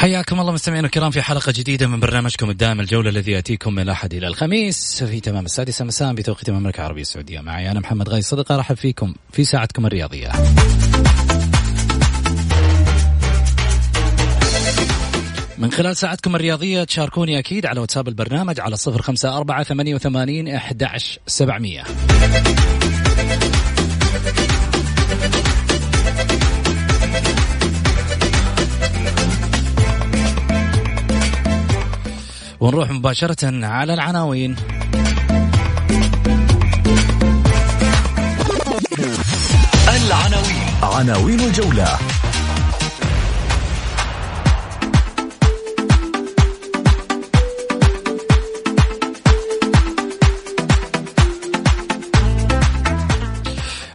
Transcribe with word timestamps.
حياكم 0.00 0.40
الله 0.40 0.52
مستمعينا 0.52 0.86
الكرام 0.86 1.10
في 1.10 1.22
حلقة 1.22 1.52
جديدة 1.56 1.86
من 1.86 2.00
برنامجكم 2.00 2.50
الدائم 2.50 2.80
الجولة 2.80 3.10
الذي 3.10 3.32
يأتيكم 3.32 3.74
من 3.74 3.82
الأحد 3.82 4.14
إلى 4.14 4.26
الخميس 4.26 5.04
في 5.04 5.20
تمام 5.20 5.44
السادسة 5.44 5.84
مساء 5.84 6.12
بتوقيت 6.12 6.48
المملكة 6.48 6.80
العربية 6.80 7.02
السعودية. 7.02 7.40
معي 7.40 7.70
أنا 7.70 7.80
محمد 7.80 8.08
غاي 8.08 8.22
صدقة 8.22 8.54
أرحب 8.54 8.76
فيكم 8.76 9.14
في 9.32 9.44
ساعتكم 9.44 9.86
الرياضية. 9.86 10.32
من 15.58 15.72
خلال 15.72 15.96
ساعتكم 15.96 16.36
الرياضية 16.36 16.84
تشاركوني 16.84 17.38
أكيد 17.38 17.66
على 17.66 17.80
واتساب 17.80 18.08
البرنامج 18.08 18.60
على 18.60 18.76
صفر 18.76 19.02
خمسة 19.02 19.36
أربعة 19.36 19.62
ثمانية 19.62 19.94
وثمانين 19.94 20.48
أحداش 20.48 21.18
سبعمية. 21.26 21.84
ونروح 32.60 32.90
مباشرة 32.90 33.66
على 33.66 33.94
العناوين. 33.94 34.56
العناوين. 39.88 40.60
عناوين 40.82 41.40
الجولة. 41.40 41.98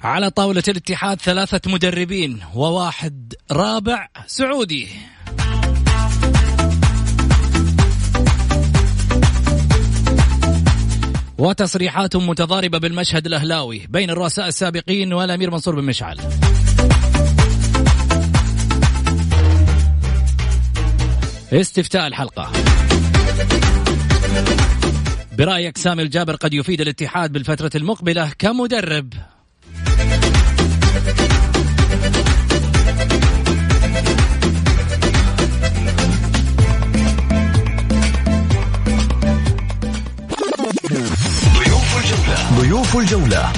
على 0.04 0.30
طاولة 0.30 0.64
الاتحاد 0.68 1.22
ثلاثة 1.22 1.72
مدربين 1.72 2.40
وواحد 2.56 3.34
رابع 3.52 4.08
سعودي. 4.28 5.15
وتصريحات 11.38 12.16
متضاربة 12.16 12.78
بالمشهد 12.78 13.26
الأهلاوي 13.26 13.88
بين 13.90 14.10
الرؤساء 14.10 14.48
السابقين 14.48 15.14
والأمير 15.14 15.52
منصور 15.52 15.76
بن 15.76 15.84
مشعل. 15.84 16.20
استفتاء 21.54 22.08
الحلقة. 22.08 22.52
برأيك 25.38 25.78
سامي 25.78 26.04
الجابر 26.04 26.36
قد 26.36 26.54
يفيد 26.54 26.82
الاتحاد 26.82 27.32
بالفترة 27.32 27.72
المقبلة 27.76 28.32
كمدرب. 28.40 29.14
الجولة. 43.00 43.52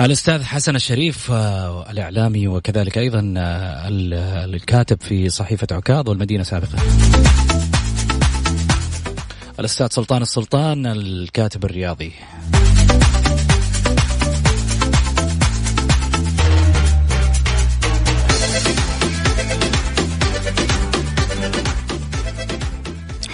الأستاذ 0.00 0.42
حسن 0.42 0.76
الشريف 0.76 1.30
آه، 1.30 1.90
الإعلامي 1.90 2.48
وكذلك 2.48 2.98
أيضا 2.98 3.34
آه، 3.36 3.88
ال- 3.88 4.54
الكاتب 4.54 5.00
في 5.00 5.28
صحيفة 5.28 5.66
عكاظ 5.72 6.08
والمدينة 6.08 6.42
سابقا. 6.42 6.78
الأستاذ 9.60 9.86
سلطان 9.90 10.22
السلطان 10.22 10.86
الكاتب 10.86 11.64
الرياضي. 11.64 12.12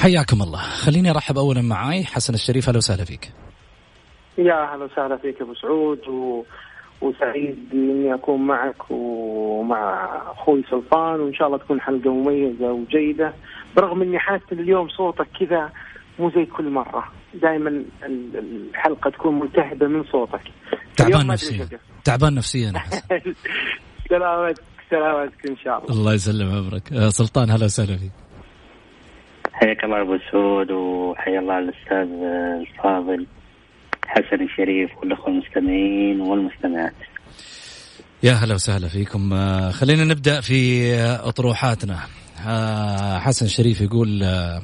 حياكم 0.02 0.42
الله. 0.42 0.58
خليني 0.58 1.10
أرحب 1.10 1.38
اولا 1.38 1.62
معاي 1.62 2.04
حسن 2.04 2.34
الشريف. 2.34 2.68
أهلا 2.68 2.78
وسهلا 2.78 3.04
فيك. 3.04 3.32
يا 4.38 4.72
أهلا 4.72 4.84
وسهلا 4.84 5.16
فيك 5.16 5.42
أبو 5.42 5.54
سعود 5.54 6.08
و... 6.08 6.44
وسعيد 7.00 7.58
إني 7.72 8.14
أكون 8.14 8.46
معك 8.46 8.90
ومع 8.90 10.08
أخوي 10.32 10.64
سلطان 10.70 11.20
وإن 11.20 11.34
شاء 11.34 11.46
الله 11.46 11.58
تكون 11.58 11.80
حلقة 11.80 12.10
مميزة 12.10 12.72
وجيدة. 12.72 13.34
برغم 13.76 14.02
إني 14.02 14.18
حاسس 14.18 14.52
اليوم 14.52 14.88
صوتك 14.88 15.26
كذا 15.40 15.72
مو 16.18 16.30
زي 16.30 16.44
كل 16.44 16.70
مرة. 16.70 17.04
دائما 17.34 17.70
ال- 17.70 18.68
الحلقة 18.74 19.10
تكون 19.10 19.38
ملتهبة 19.38 19.86
من 19.86 20.04
صوتك. 20.04 20.42
تعبان 20.96 21.26
نفسيا. 21.26 21.68
تعبان 22.04 22.34
نفسيا. 22.34 22.72
يا 22.72 22.78
حسن 22.78 23.00
سلامتك 24.08 24.62
سلامتك 24.90 25.46
إن 25.50 25.56
شاء 25.56 25.78
الله. 25.78 26.00
الله 26.00 26.14
يسلم 26.14 26.50
عمرك. 26.50 26.92
آه، 26.92 27.08
سلطان 27.08 27.50
هلا 27.50 27.64
وسهلا 27.64 27.96
فيك. 27.96 28.12
الله 29.88 30.02
ابو 30.02 30.18
سعود 30.32 30.70
وحيا 30.70 31.38
الله 31.40 31.58
الأستاذ 31.58 32.08
الفاضل 32.60 33.26
حسن 34.06 34.42
الشريف 34.42 34.90
والأخوة 34.98 35.28
المستمعين 35.28 36.20
والمستمعات. 36.20 36.94
يا 38.22 38.32
هلا 38.32 38.54
وسهلا 38.54 38.88
فيكم. 38.88 39.32
آه، 39.32 39.70
خلينا 39.70 40.04
نبدأ 40.04 40.40
في 40.40 40.92
آه، 40.94 41.28
أطروحاتنا. 41.28 41.98
آه، 42.46 43.18
حسن 43.18 43.46
شريف 43.46 43.80
يقول 43.80 44.22
آه، 44.22 44.62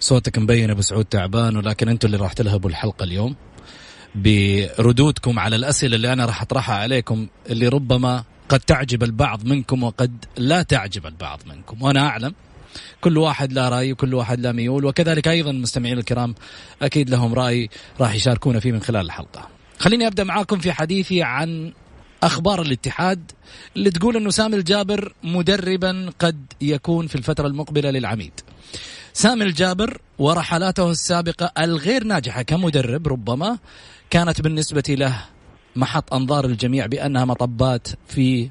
صوتك 0.00 0.38
مبين 0.38 0.70
أبو 0.70 0.80
سعود 0.80 1.04
تعبان 1.04 1.56
ولكن 1.56 1.88
أنتم 1.88 2.06
اللي 2.06 2.18
راح 2.18 2.32
تلهبوا 2.32 2.70
الحلقة 2.70 3.04
اليوم. 3.04 3.36
بردودكم 4.14 5.38
على 5.38 5.56
الأسئلة 5.56 5.96
اللي 5.96 6.12
أنا 6.12 6.26
راح 6.26 6.42
أطرحها 6.42 6.76
عليكم 6.76 7.26
اللي 7.50 7.68
ربما 7.68 8.24
قد 8.48 8.60
تعجب 8.60 9.02
البعض 9.02 9.46
منكم 9.46 9.82
وقد 9.82 10.24
لا 10.36 10.62
تعجب 10.62 11.06
البعض 11.06 11.40
منكم. 11.46 11.82
وأنا 11.82 12.06
أعلم 12.08 12.34
كل 13.00 13.18
واحد 13.18 13.52
له 13.52 13.68
رأي 13.68 13.92
وكل 13.92 14.14
واحد 14.14 14.40
له 14.40 14.52
ميول 14.52 14.84
وكذلك 14.84 15.28
أيضا 15.28 15.50
المستمعين 15.50 15.98
الكرام 15.98 16.34
أكيد 16.82 17.10
لهم 17.10 17.34
رأي 17.34 17.70
راح 18.00 18.14
يشاركونا 18.14 18.60
فيه 18.60 18.72
من 18.72 18.82
خلال 18.82 19.06
الحلقة. 19.06 19.48
خليني 19.78 20.06
أبدأ 20.06 20.24
معاكم 20.24 20.58
في 20.58 20.72
حديثي 20.72 21.22
عن 21.22 21.72
أخبار 22.22 22.62
الاتحاد 22.62 23.32
اللي 23.76 23.90
تقول 23.90 24.16
إنه 24.16 24.30
سامي 24.30 24.56
الجابر 24.56 25.14
مدربا 25.22 26.10
قد 26.18 26.52
يكون 26.60 27.06
في 27.06 27.14
الفترة 27.14 27.46
المقبلة 27.46 27.90
للعميد. 27.90 28.40
سامي 29.12 29.44
الجابر 29.44 30.00
ورحلاته 30.18 30.90
السابقة 30.90 31.52
الغير 31.58 32.04
ناجحة 32.04 32.42
كمدرب 32.42 33.08
ربما 33.08 33.58
كانت 34.10 34.40
بالنسبة 34.40 34.84
له 34.88 35.24
محط 35.76 36.14
أنظار 36.14 36.44
الجميع 36.44 36.86
بأنها 36.86 37.24
مطبات 37.24 37.88
في 38.08 38.50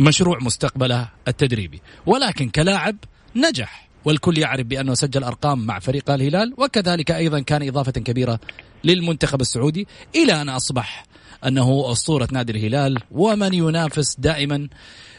مشروع 0.00 0.38
مستقبله 0.38 1.08
التدريبي 1.28 1.82
ولكن 2.06 2.48
كلاعب 2.48 2.96
نجح 3.36 3.88
والكل 4.04 4.38
يعرف 4.38 4.66
بأنه 4.66 4.94
سجل 4.94 5.24
أرقام 5.24 5.66
مع 5.66 5.78
فريق 5.78 6.10
الهلال 6.10 6.54
وكذلك 6.58 7.10
أيضا 7.10 7.40
كان 7.40 7.68
إضافة 7.68 7.92
كبيرة 7.92 8.40
للمنتخب 8.84 9.40
السعودي 9.40 9.86
إلى 10.14 10.42
أن 10.42 10.48
أصبح 10.48 11.04
أنه 11.46 11.92
أسطورة 11.92 12.28
نادي 12.32 12.52
الهلال 12.52 12.98
ومن 13.10 13.54
ينافس 13.54 14.16
دائما 14.18 14.68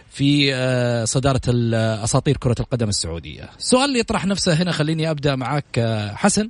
في 0.10 0.56
آه، 0.56 1.06
صدارة 1.06 1.42
أساطير 2.04 2.38
كرة 2.38 2.56
القدم 2.60 2.90
السعودية. 2.90 3.50
السؤال 3.60 3.86
اللي 3.86 4.00
يطرح 4.00 4.26
نفسه 4.26 4.54
هنا 4.54 4.72
خليني 4.72 5.10
أبدأ 5.10 5.36
معك 5.36 5.66
آه، 5.78 6.14
حسن. 6.16 6.50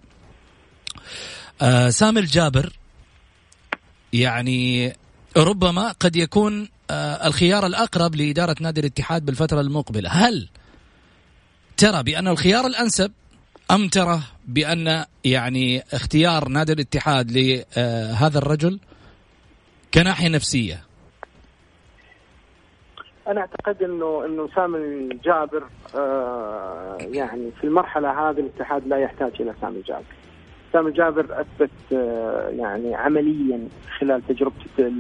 سامي 1.89 2.19
الجابر 2.19 2.74
يعني 4.13 4.94
ربما 5.38 5.92
قد 5.92 6.16
يكون 6.16 6.69
الخيار 6.92 7.66
الأقرب 7.66 8.16
لإدارة 8.16 8.56
نادي 8.59 8.81
الاتحاد 8.81 9.25
بالفترة 9.25 9.62
المقبلة، 9.62 10.09
هل 10.09 10.50
ترى 11.77 12.03
بأن 12.03 12.27
الخيار 12.27 12.65
الأنسب 12.65 13.11
أم 13.71 13.87
ترى 13.87 14.19
بأن 14.47 15.05
يعني 15.25 15.83
اختيار 15.93 16.49
نادي 16.49 16.73
الاتحاد 16.73 17.31
لهذا 17.31 18.37
الرجل 18.37 18.79
كناحية 19.93 20.29
نفسية 20.29 20.83
أنا 23.27 23.41
أعتقد 23.41 23.83
إنه 23.83 24.25
إنه 24.25 24.49
سامي 24.55 24.77
الجابر 24.77 25.63
آه 25.95 26.97
يعني 27.01 27.51
في 27.51 27.63
المرحلة 27.63 28.29
هذه 28.29 28.39
الاتحاد 28.39 28.87
لا 28.87 28.97
يحتاج 28.97 29.31
إلى 29.39 29.53
سامي 29.61 29.77
الجابر. 29.77 30.03
سامي 30.73 30.89
الجابر 30.89 31.41
أثبت 31.41 31.93
آه 31.93 32.49
يعني 32.49 32.95
عمليا 32.95 33.67
خلال 33.99 34.21
تجربته 34.27 34.91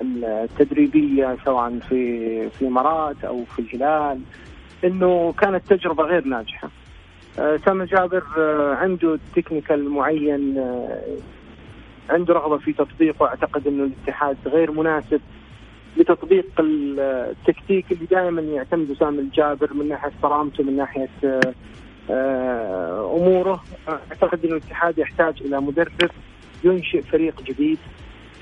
التدريبية 0.00 1.36
سواء 1.44 1.78
في 1.78 2.50
في 2.50 2.66
امارات 2.66 3.24
أو 3.24 3.44
في 3.44 3.58
الهلال 3.58 4.20
إنه 4.84 5.34
كانت 5.38 5.72
تجربة 5.72 6.04
غير 6.04 6.24
ناجحة. 6.24 6.68
آه 7.38 7.56
سامي 7.56 7.82
الجابر 7.82 8.22
آه 8.38 8.74
عنده 8.74 9.18
technical 9.36 9.90
معين 9.90 10.58
آه 10.58 11.02
عنده 12.10 12.34
رغبة 12.34 12.58
في 12.58 12.72
تطبيقه. 12.72 13.26
أعتقد 13.26 13.66
إنه 13.66 13.84
الاتحاد 13.84 14.36
غير 14.46 14.70
مناسب 14.70 15.20
لتطبيق 15.96 16.46
التكتيك 16.58 17.92
اللي 17.92 18.06
دائما 18.10 18.40
يعتمد 18.42 18.92
سامي 18.92 19.18
الجابر 19.18 19.74
من 19.74 19.88
ناحية 19.88 20.12
صرامته 20.22 20.64
من 20.64 20.76
ناحية 20.76 21.08
آه، 22.10 23.16
أموره. 23.16 23.64
أعتقد 23.88 24.44
إنه 24.44 24.56
الاتحاد 24.56 24.98
يحتاج 24.98 25.42
إلى 25.42 25.60
مدرب 25.60 26.10
ينشئ 26.64 27.02
فريق 27.02 27.42
جديد 27.42 27.78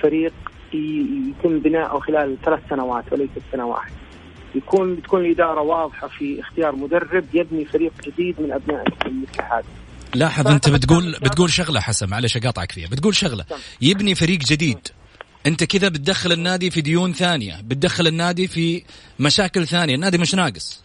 فريق 0.00 0.32
يتم 0.72 1.58
بناؤه 1.58 2.00
خلال 2.00 2.36
ثلاث 2.44 2.60
سنوات 2.70 3.12
وليس 3.12 3.30
سنة 3.52 3.66
واحدة. 3.66 3.94
يكون 4.54 4.94
بتكون 4.94 5.24
الإدارة 5.24 5.60
واضحة 5.60 6.08
في 6.08 6.40
اختيار 6.40 6.76
مدرب 6.76 7.24
يبني 7.34 7.64
فريق 7.64 7.92
جديد 8.06 8.40
من 8.40 8.52
أبناء 8.52 8.84
الاتحاد. 9.06 9.64
لاحظ 10.14 10.46
أنت 10.46 10.68
بتقول 10.68 11.12
بتقول 11.22 11.50
شغلة 11.50 11.80
حسن 11.80 12.08
معلش 12.08 12.36
أقاطعك 12.36 12.72
فيها. 12.72 12.88
بتقول 12.88 13.16
شغلة. 13.16 13.44
يبني 13.80 14.14
فريق 14.14 14.38
جديد. 14.38 14.88
أنت 15.46 15.64
كذا 15.64 15.88
بتدخل 15.88 16.32
النادي 16.32 16.70
في 16.70 16.80
ديون 16.80 17.12
ثانية. 17.12 17.60
بتدخل 17.64 18.06
النادي 18.06 18.48
في 18.48 18.82
مشاكل 19.20 19.66
ثانية. 19.66 19.94
النادي 19.94 20.18
مش 20.18 20.34
ناقص. 20.34 20.82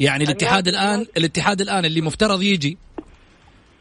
يعني 0.00 0.24
الاتحاد 0.24 0.68
الان 0.68 1.06
الاتحاد 1.16 1.60
الآن 1.60 1.84
اللي 1.84 2.00
مفترض 2.00 2.42
يجي. 2.42 2.78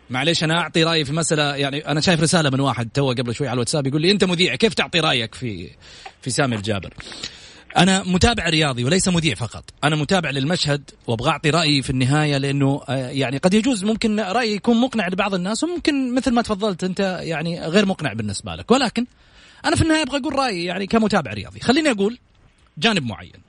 معليش 0.09 0.44
أنا 0.44 0.59
أعطي 0.59 0.83
رأيي 0.83 1.06
في 1.06 1.13
مسألة 1.13 1.56
يعني 1.56 1.88
أنا 1.88 2.01
شايف 2.01 2.21
رسالة 2.21 2.50
من 2.50 2.59
واحد 2.59 2.89
تو 2.94 3.12
قبل 3.12 3.36
شوي 3.36 3.48
على 3.48 3.54
الواتساب 3.54 3.88
يقول 3.88 4.01
لي 4.01 4.12
أنت 4.12 4.24
مذيع 4.24 4.56
كيف 4.56 4.74
تعطي 4.74 5.00
رأيك 5.00 5.36
في 5.36 5.69
في 6.21 6.30
سامي 6.30 6.56
الجابر؟ 6.56 6.94
أنا 7.78 8.04
متابع 8.04 8.50
رياضي 8.50 8.84
وليس 8.84 9.08
مذيع 9.08 9.36
فقط. 9.36 9.64
أنا 9.84 9.96
متابع 9.96 10.30
للمشهد 10.30 10.92
وأبغى 11.08 11.30
أعطي 11.30 11.50
رأيي 11.50 11.81
في 11.81 11.90
النهاية 11.90 12.38
لأنه 12.38 12.81
آه، 12.90 13.10
يعني 13.10 13.38
قد 13.38 13.54
يجوز. 13.54 13.84
ممكن 13.84 14.20
رأيي 14.20 14.56
يكون 14.56 14.81
مقنع 14.81 15.08
لبعض 15.08 15.34
الناس 15.34 15.64
وممكن 15.64 16.16
مثل 16.16 16.34
ما 16.34 16.42
تفضلت 16.42 16.84
أنت 16.84 17.20
يعني 17.24 17.60
غير 17.60 17.86
مقنع 17.86 18.14
بالنسبة 18.14 18.56
لك. 18.56 18.72
ولكن 18.72 19.06
أنا 19.66 19.75
في 19.75 19.81
النهاية 19.81 20.02
أبغى 20.02 20.18
أقول 20.18 20.36
رأيي 20.36 20.66
يعني 20.66 20.88
كمتابع 20.88 21.34
رياضي. 21.34 21.60
خليني 21.60 21.92
أقول 21.92 22.20
جانب 22.78 23.04
معين. 23.04 23.44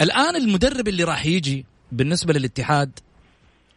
الآن 0.00 0.36
المدرب 0.36 0.88
اللي 0.88 1.04
راح 1.04 1.26
يجي 1.26 1.64
بالنسبة 1.92 2.32
للاتحاد 2.32 2.98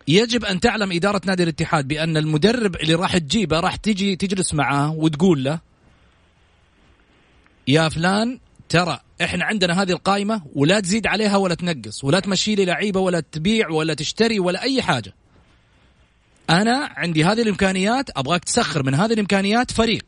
يجب 0.07 0.45
أن 0.45 0.59
تعلم 0.59 0.91
إدارة 0.91 1.21
نادي 1.25 1.43
الاتحاد 1.43 1.87
بأن 1.87 2.17
المدرب 2.17 2.75
اللي 2.75 2.93
راح 2.93 3.17
تجيبه 3.17 3.59
راح 3.59 3.75
تجي 3.75 4.15
تجلس 4.15 4.53
معاه 4.53 4.91
وتقول 4.91 5.43
له 5.43 5.59
يا 7.67 7.89
فلان 7.89 8.39
ترى 8.69 8.99
إحنا 9.21 9.45
عندنا 9.45 9.81
هذه 9.81 9.91
القائمة 9.91 10.41
ولا 10.55 10.79
تزيد 10.79 11.07
عليها 11.07 11.37
ولا 11.37 11.55
تنقص 11.55 12.03
ولا 12.03 12.19
تمشي 12.19 12.55
لي 12.55 12.65
لعيبه 12.65 12.99
ولا 12.99 13.19
تبيع 13.19 13.69
ولا 13.69 13.93
تشتري 13.93 14.39
ولا 14.39 14.61
أي 14.61 14.81
حاجة. 14.81 15.13
أنا 16.49 16.89
عندي 16.97 17.25
هذه 17.25 17.41
الإمكانيات 17.41 18.09
أبغاك 18.17 18.43
تسخر 18.43 18.83
من 18.83 18.95
هذه 18.95 19.13
الإمكانيات 19.13 19.71
فريق. 19.71 20.05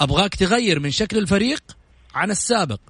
أبغاك 0.00 0.34
تغير 0.34 0.80
من 0.80 0.90
شكل 0.90 1.18
الفريق 1.18 1.62
عن 2.14 2.30
السابق. 2.30 2.80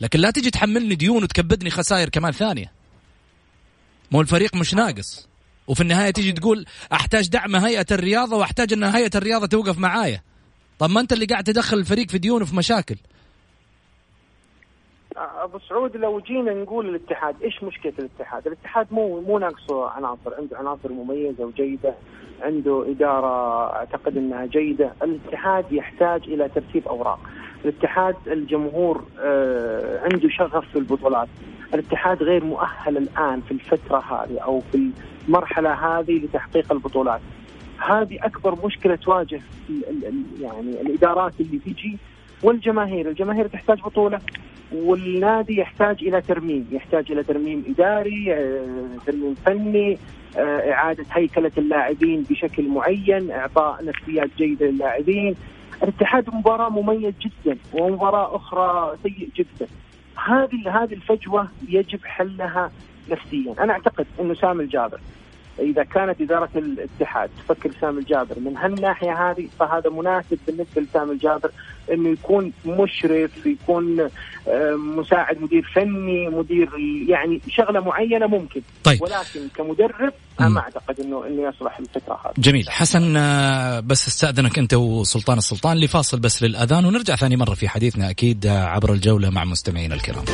لكن 0.00 0.20
لا 0.20 0.30
تجي 0.30 0.50
تحملني 0.50 0.94
ديون 0.94 1.22
وتكبدني 1.22 1.70
خسائر 1.70 2.08
كمان 2.08 2.32
ثانية. 2.32 2.72
مو 4.10 4.20
الفريق 4.20 4.54
مش 4.54 4.74
ناقص. 4.74 5.28
وفي 5.66 5.80
النهاية 5.80 6.10
تيجي 6.10 6.32
تقول 6.32 6.66
أحتاج 6.92 7.28
دعم 7.28 7.56
هيئة 7.56 7.86
الرياضة 7.90 8.36
وأحتاج 8.36 8.72
أن 8.72 8.84
هيئة 8.84 9.10
الرياضة 9.14 9.46
توقف 9.46 9.78
معايا. 9.78 10.22
طب 10.78 10.90
ما 10.90 11.00
أنت 11.00 11.12
اللي 11.12 11.26
قاعد 11.26 11.44
تدخل 11.44 11.78
الفريق 11.78 12.10
في 12.10 12.18
ديون 12.18 12.42
وفي 12.42 12.56
مشاكل. 12.56 12.96
أبو 15.16 15.58
سعود 15.58 15.96
لو 15.96 16.20
جينا 16.20 16.54
نقول 16.54 16.88
الاتحاد 16.88 17.34
إيش 17.42 17.62
مشكلة 17.62 17.92
الاتحاد؟ 17.98 18.46
الاتحاد 18.46 18.86
مو 18.90 19.20
مو 19.20 19.38
ناقصه 19.38 19.90
عناصر 19.90 20.34
عنده 20.38 20.58
عناصر 20.58 20.92
مميزة 20.92 21.44
وجيدة 21.44 21.94
عنده 22.42 22.84
إدارة 22.90 23.66
أعتقد 23.76 24.16
إنها 24.16 24.46
جيدة، 24.46 24.92
الاتحاد 25.02 25.72
يحتاج 25.72 26.22
إلى 26.26 26.48
ترتيب 26.48 26.88
أوراق، 26.88 27.20
الاتحاد 27.64 28.16
الجمهور 28.26 29.04
آه، 29.20 30.00
عنده 30.00 30.28
شغف 30.28 30.68
في 30.68 30.78
البطولات، 30.78 31.28
الاتحاد 31.74 32.22
غير 32.22 32.44
مؤهل 32.44 32.96
الآن 32.96 33.40
في 33.40 33.50
الفترة 33.52 33.98
هذه 33.98 34.38
أو 34.38 34.60
في 34.60 34.90
المرحلة 35.28 35.72
هذه 35.72 36.24
لتحقيق 36.24 36.72
البطولات. 36.72 37.20
هذه 37.78 38.18
أكبر 38.22 38.66
مشكلة 38.66 38.94
تواجه 38.94 39.40
يعني 40.40 40.80
الإدارات 40.80 41.32
اللي 41.40 41.58
تجي 41.58 41.98
والجماهير، 42.42 43.08
الجماهير 43.08 43.46
تحتاج 43.46 43.80
بطولة. 43.80 44.20
والنادي 44.74 45.60
يحتاج 45.60 45.96
إلى 46.02 46.20
ترميم، 46.20 46.68
يحتاج 46.72 47.12
إلى 47.12 47.22
ترميم 47.22 47.64
إداري، 47.68 48.34
آه، 48.34 48.88
ترميم 49.06 49.34
فني، 49.34 49.98
آه، 50.36 50.72
إعادة 50.72 51.04
هيكلة 51.12 51.52
اللاعبين 51.58 52.26
بشكل 52.30 52.68
معين، 52.68 53.30
إعطاء 53.30 53.84
نفسيات 53.84 54.30
جيدة 54.38 54.66
للاعبين. 54.66 55.34
الاتحاد 55.82 56.34
مباراة 56.34 56.68
مميز 56.68 57.14
جدا 57.20 57.58
ومباراة 57.72 58.36
أخرى 58.36 58.96
سيء 59.02 59.28
جدا. 59.36 59.66
هذه 60.26 60.82
هذه 60.82 60.92
الفجوة 60.92 61.48
يجب 61.68 62.04
حلها 62.04 62.70
نفسيا، 63.10 63.54
أنا 63.60 63.72
أعتقد 63.72 64.06
إنه 64.20 64.34
سامي 64.34 64.64
الجابر 64.64 65.00
إذا 65.58 65.84
كانت 65.84 66.20
إدارة 66.20 66.48
الاتحاد 66.56 67.30
تفكر 67.38 67.70
سامي 67.80 67.98
الجابر 68.00 68.38
من 68.38 68.56
هالناحية 68.56 69.30
هذه 69.30 69.48
فهذا 69.60 69.90
مناسب 69.90 70.38
بالنسبة 70.46 70.82
لسامي 70.82 71.12
الجابر 71.12 71.50
إنه 71.92 72.08
يكون 72.08 72.52
مشرف 72.66 73.46
يكون 73.46 74.00
آه، 74.48 74.74
مساعد 74.74 75.42
مدير 75.42 75.70
فني 75.74 76.28
مدير 76.28 76.68
يعني 77.08 77.40
شغلة 77.48 77.80
معينة 77.80 78.26
ممكن. 78.26 78.60
طيب. 78.84 79.02
ولكن 79.02 79.48
كمدرب 79.56 80.12
أنا 80.40 80.48
ما 80.48 80.60
أعتقد 80.60 81.00
إنه 81.00 81.26
إنه 81.26 81.48
يصلح 81.48 81.78
الفترة 81.78 82.20
هذه. 82.24 82.32
جميل. 82.38 82.70
حسن 82.70 83.16
آه، 83.16 83.80
بس 83.80 84.08
استأذنك 84.08 84.58
أنت 84.58 84.74
وسلطان 84.74 85.38
السلطان 85.38 85.76
لفاصل 85.76 86.20
بس 86.20 86.42
للأذان 86.42 86.84
ونرجع 86.84 87.16
ثاني 87.16 87.36
مرة 87.36 87.54
في 87.54 87.68
حديثنا 87.68 88.10
أكيد 88.10 88.46
آه، 88.46 88.64
عبر 88.64 88.92
الجولة 88.92 89.30
مع 89.30 89.44
مستمعينا 89.44 89.94
الكرام. 89.94 90.24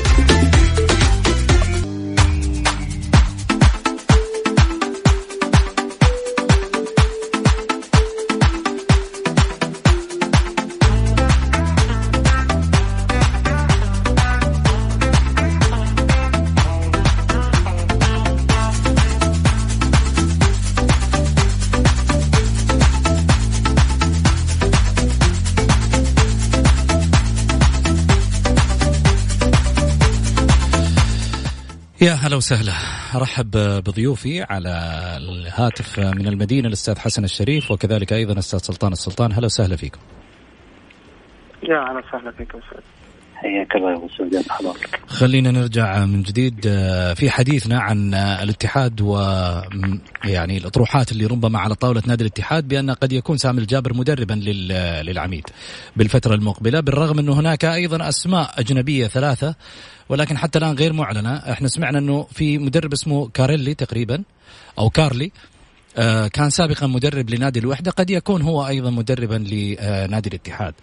يا 32.09 32.15
هلا 32.15 32.37
وسهلا. 32.37 32.73
أرحب 33.15 33.51
بضيوفي 33.87 34.43
على 34.43 34.69
الهاتف 35.17 35.99
من 35.99 36.29
المدينة 36.29 36.69
الأستاذ 36.69 36.99
حسن 36.99 37.25
الشريف 37.25 37.71
وكذلك 37.71 38.13
أيضا 38.13 38.33
الاستاذ 38.33 38.59
سلطان 38.59 38.93
السلطان. 38.93 39.33
هلا 39.33 39.45
وسهلا 39.45 39.77
فيكم. 39.77 40.01
يا 41.63 41.79
أهلا 41.79 41.99
وسهلا 42.09 42.31
فيكم 42.31 42.59
حياك 43.43 43.77
الله 43.77 43.91
يا 43.93 44.09
سعود 44.19 44.77
خلينا 45.07 45.51
نرجع 45.51 46.05
من 46.05 46.23
جديد 46.23 46.67
آه، 46.67 47.15
في 47.15 47.31
حديثنا 47.31 47.81
عن 47.81 48.15
آه، 48.15 48.43
الاتحاد 48.43 49.01
و 49.01 49.19
يعني 50.25 50.59
الأطروحات 50.59 51.13
اللي 51.13 51.27
ربما 51.27 51.59
على 51.59 51.75
طاولة 51.75 52.03
نادي 52.07 52.25
الاتحاد 52.25 52.69
بأن 52.69 52.91
قد 52.91 53.13
يكون 53.13 53.37
سامي 53.37 53.61
الجابر 53.61 53.95
مدربا 53.95 54.35
للعميد 55.03 55.45
بالفترة 55.97 56.35
المقبلة 56.35 56.81
بالرغم 56.81 57.19
أنه 57.19 57.33
هناك 57.33 57.65
أيضا 57.65 58.09
أسماء 58.09 58.55
أجنبية 58.59 59.07
ثلاثة 59.07 59.55
ولكن 60.09 60.39
حتى 60.39 60.59
الآن 60.59 60.75
غير 60.75 60.93
معلنة. 60.93 61.35
إحنا 61.37 61.69
سمعنا 61.69 61.99
أنه 61.99 62.27
في 62.33 62.59
مدرب 62.59 62.93
اسمه 62.93 63.29
كاريلي 63.29 63.75
تقريبا 63.75 64.23
أو 64.79 64.91
كارلي 64.91 65.33
آه، 65.97 66.29
كان 66.29 66.51
سابقا 66.51 66.87
مدرب 66.87 67.31
لنادي 67.31 67.59
الوحدة 67.61 67.91
قد 67.91 68.11
يكون 68.11 68.43
هو 68.43 68.67
أيضا 68.67 68.91
مدربا 68.91 69.35
لنادي 69.35 70.29
الاتحاد. 70.29 70.75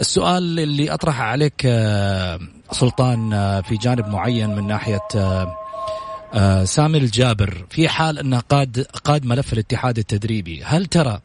السؤال 0.00 0.60
اللي 0.60 0.90
اطرح 0.94 1.20
عليك 1.20 1.66
آه، 1.66 2.38
سلطان 2.70 3.32
آه، 3.32 3.60
في 3.60 3.76
جانب 3.76 4.08
معين 4.08 4.50
من 4.50 4.66
ناحية 4.66 5.08
آه، 6.34 6.64
سامي 6.64 6.98
الجابر 6.98 7.66
في 7.70 7.88
حال 7.88 8.18
أنه 8.18 8.40
قاد 8.40 8.86
قاد 9.04 9.26
ملف 9.26 9.52
الاتحاد 9.52 9.98
التدريبي 9.98 10.62
هل 10.64 10.86
ترى 10.86 11.20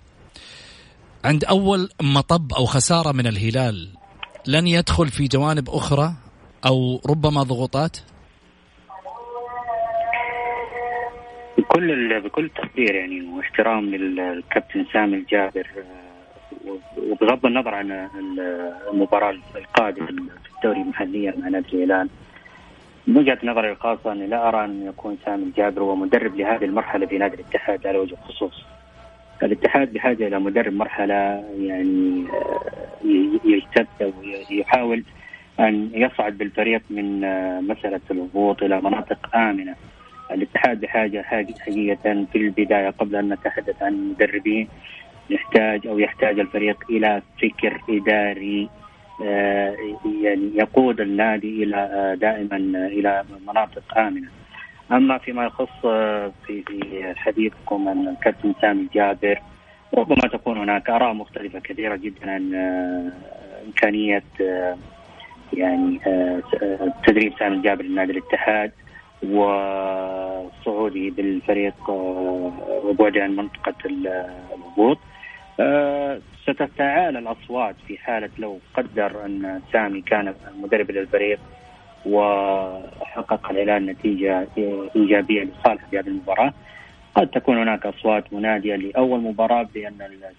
عند 1.26 1.46
أول 1.46 1.90
مطب 2.02 2.54
أو 2.54 2.66
خسارة 2.66 3.12
من 3.12 3.28
الهلال 3.28 3.90
لن 4.48 4.68
يدخل 4.68 5.08
في 5.08 5.28
جوانب 5.28 5.70
أخرى 5.70 6.14
أو 6.66 7.02
ربما 7.10 7.44
ضغوطات؟ 7.44 7.98
بكل 11.58 12.22
بكل 12.22 12.50
تقدير 12.50 12.96
يعني 12.96 13.22
واحترام 13.22 13.86
للكابتن 13.86 14.86
سامي 14.94 15.18
الجابر 15.18 15.68
وبغض 17.10 17.46
النظر 17.46 17.76
عن 17.76 18.10
المباراة 18.94 19.36
القادمة 19.56 20.08
في 20.08 20.50
الدوري 20.58 20.80
محليا 20.84 21.34
مع 21.38 21.48
نادي 21.48 21.76
الهلال 21.84 22.10
من 23.08 23.18
وجهة 23.18 23.38
نظري 23.44 23.72
الخاصة 23.72 24.12
أني 24.12 24.28
لا 24.28 24.48
أرى 24.48 24.66
أن 24.66 24.86
يكون 24.88 25.18
سامي 25.26 25.44
الجابر 25.44 25.82
هو 25.82 25.96
مدرب 25.96 26.36
لهذه 26.36 26.66
المرحلة 26.66 27.06
في 27.06 27.18
نادي 27.18 27.36
الاتحاد 27.36 27.88
على 27.88 27.98
وجه 27.98 28.14
الخصوص. 28.14 28.64
الاتحاد 29.44 29.94
بحاجة 29.94 30.28
إلى 30.28 30.40
مدرب 30.40 30.74
مرحلة 30.74 31.14
يعني 31.60 32.26
آه، 32.34 32.62
يجتد 33.46 34.14
ويحاول 34.52 35.04
أن 35.60 35.90
يصعد 35.94 36.38
بالفريق 36.38 36.82
من 36.90 37.24
آه، 37.24 37.60
مسألة 37.60 38.02
الهبوط 38.12 38.64
إلى 38.64 38.82
مناطق 38.82 39.36
آمنة. 39.36 39.76
الاتحاد 40.32 40.82
بحاجة 40.82 41.22
حقيقة 41.22 42.26
في 42.32 42.38
البداية 42.38 42.90
قبل 42.90 43.16
أن 43.16 43.34
نتحدث 43.34 43.84
عن 43.84 43.94
المدربين 43.94 44.68
يحتاج 45.30 45.88
أو 45.88 46.00
يحتاج 46.00 46.40
الفريق 46.40 46.84
إلى 46.90 47.22
فكر 47.42 47.82
إداري 47.90 48.70
آه، 49.24 49.76
يعني 50.22 50.52
يقود 50.56 51.02
النادي 51.02 51.64
إلى 51.64 51.76
آه، 51.76 52.16
دائما 52.16 52.58
إلى 52.88 53.24
مناطق 53.48 53.98
آمنة. 53.98 54.28
أما 54.92 55.18
فيما 55.18 55.46
يخص 55.46 55.86
آه، 55.86 56.32
في 56.48 56.64
في 56.64 57.14
حديثكم 57.16 57.90
عن 57.90 58.08
الكابتن 58.08 58.54
سامي 58.62 58.88
جابر 58.94 59.42
ربما 59.98 60.28
تكون 60.34 60.58
هناك 60.58 60.90
آراء 60.90 61.14
مختلفة 61.14 61.60
كثيرة 61.60 61.96
جدا 61.96 62.32
عن 62.32 62.54
إمكانية 63.66 64.24
يعني 65.54 66.00
تدريب 67.08 67.34
سامي 67.40 67.56
الجابر 67.56 67.84
لنادي 67.84 68.12
الاتحاد 68.12 68.72
وصعوده 69.24 71.10
بالفريق 71.10 71.90
وبعده 72.84 73.24
عن 73.24 73.36
منطقة 73.36 73.74
الهبوط. 73.86 74.98
آه، 75.60 76.20
ستتعالى 76.44 77.20
الأصوات 77.20 77.76
في 77.88 77.98
حالة 77.98 78.30
لو 78.38 78.60
قدر 78.74 79.26
أن 79.26 79.62
سامي 79.74 80.02
كان 80.02 80.34
مدرب 80.58 80.92
للفريق 80.92 81.40
وحقق 82.06 83.50
الهلال 83.50 83.86
نتيجة 83.86 84.48
إيجابية 84.96 85.44
لصالح 85.44 85.86
في 85.92 86.00
هذه 86.00 86.08
المباراة 86.08 86.54
قد 87.16 87.28
تكون 87.28 87.58
هناك 87.58 87.86
أصوات 87.86 88.34
منادية 88.34 88.76
لأول 88.76 89.20
مباراة 89.20 89.68
بأن 89.74 89.94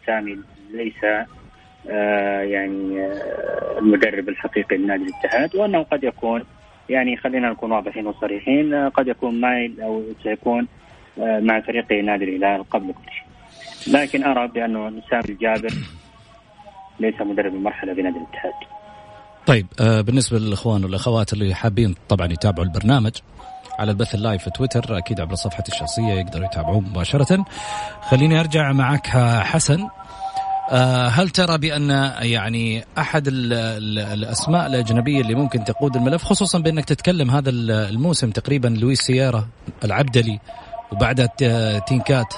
سامي 0.06 0.38
ليس 0.72 1.04
آه 1.90 2.40
يعني 2.40 3.00
آه 3.00 3.78
المدرب 3.78 4.28
الحقيقي 4.28 4.76
لنادي 4.76 5.02
الاتحاد 5.04 5.56
وأنه 5.56 5.82
قد 5.82 6.04
يكون 6.04 6.44
يعني 6.88 7.16
خلينا 7.16 7.50
نكون 7.50 7.72
واضحين 7.72 8.06
وصريحين 8.06 8.74
قد 8.74 9.08
يكون 9.08 9.40
مايل 9.40 9.80
أو 9.80 10.02
سيكون 10.22 10.68
مع 11.18 11.60
فريق 11.60 11.92
نادي 11.92 12.24
الهلال 12.24 12.70
قبل 12.70 12.92
كل 12.92 13.12
شيء. 13.12 13.29
لكن 13.87 14.25
أرى 14.25 14.49
بانه 14.49 15.02
سامي 15.10 15.22
الجابر 15.28 15.75
ليس 17.00 17.14
مدرب 17.20 17.54
المرحلة 17.54 17.94
في 17.94 18.02
نادي 18.02 18.16
الاتحاد. 18.18 18.52
طيب 19.46 19.66
آه 19.80 20.00
بالنسبة 20.00 20.38
للإخوان 20.38 20.84
والأخوات 20.84 21.32
اللي 21.32 21.54
حابين 21.54 21.94
طبعا 22.08 22.32
يتابعوا 22.32 22.66
البرنامج 22.66 23.12
على 23.78 23.90
البث 23.90 24.14
اللايف 24.14 24.42
في 24.44 24.50
تويتر 24.50 24.99
أكيد 24.99 25.20
عبر 25.20 25.34
صفحتي 25.34 25.72
الشخصية 25.72 26.12
يقدروا 26.12 26.44
يتابعوه 26.44 26.80
مباشرة. 26.80 27.44
خليني 28.02 28.40
أرجع 28.40 28.72
معك 28.72 29.06
حسن 29.42 29.88
آه 30.70 31.06
هل 31.08 31.30
ترى 31.30 31.58
بأن 31.58 31.90
يعني 32.22 32.84
أحد 32.99 33.28
ال 33.28 33.52
ال 33.52 33.99
الأسماء 33.99 34.66
الأجنبية 34.66 35.20
اللي 35.20 35.34
ممكن 35.34 35.64
تقود 35.64 35.96
الملف 35.96 36.25
خصوصا 36.25 36.58
بأنك 36.58 36.84
تتكلم 36.84 37.30
هذا 37.30 37.50
الموسم 37.50 38.30
تقريبا 38.30 38.68
لويس 38.68 39.00
سيارة 39.00 39.49
العبدلي 39.84 40.40
وبعدها 40.92 41.26
تينكات 41.78 42.34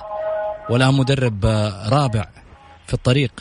ولا 0.70 0.90
مدرب 0.90 1.44
آه، 1.44 1.88
رابع 1.88 2.24
في 2.86 2.94
الطريق 2.94 3.32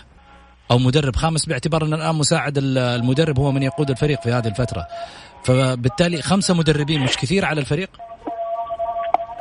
أو 0.72 0.78
مدرب 0.78 1.16
خامس 1.16 1.46
باعتبار 1.46 1.84
أن 1.84 1.94
الآن 1.94 2.16
مساعد 2.16 2.58
المدرب 2.58 3.40
هو 3.40 3.51
من 3.51 3.63
يقود 3.63 3.90
الفريق 3.90 4.22
في 4.22 4.30
هذه 4.30 4.48
الفترة. 4.48 4.88
فبالتالي 5.44 6.22
خمسة 6.22 6.54
مدربين 6.54 7.04
مش 7.04 7.18
كثير 7.18 7.46
على 7.46 7.62
الفريق؟ 7.62 7.90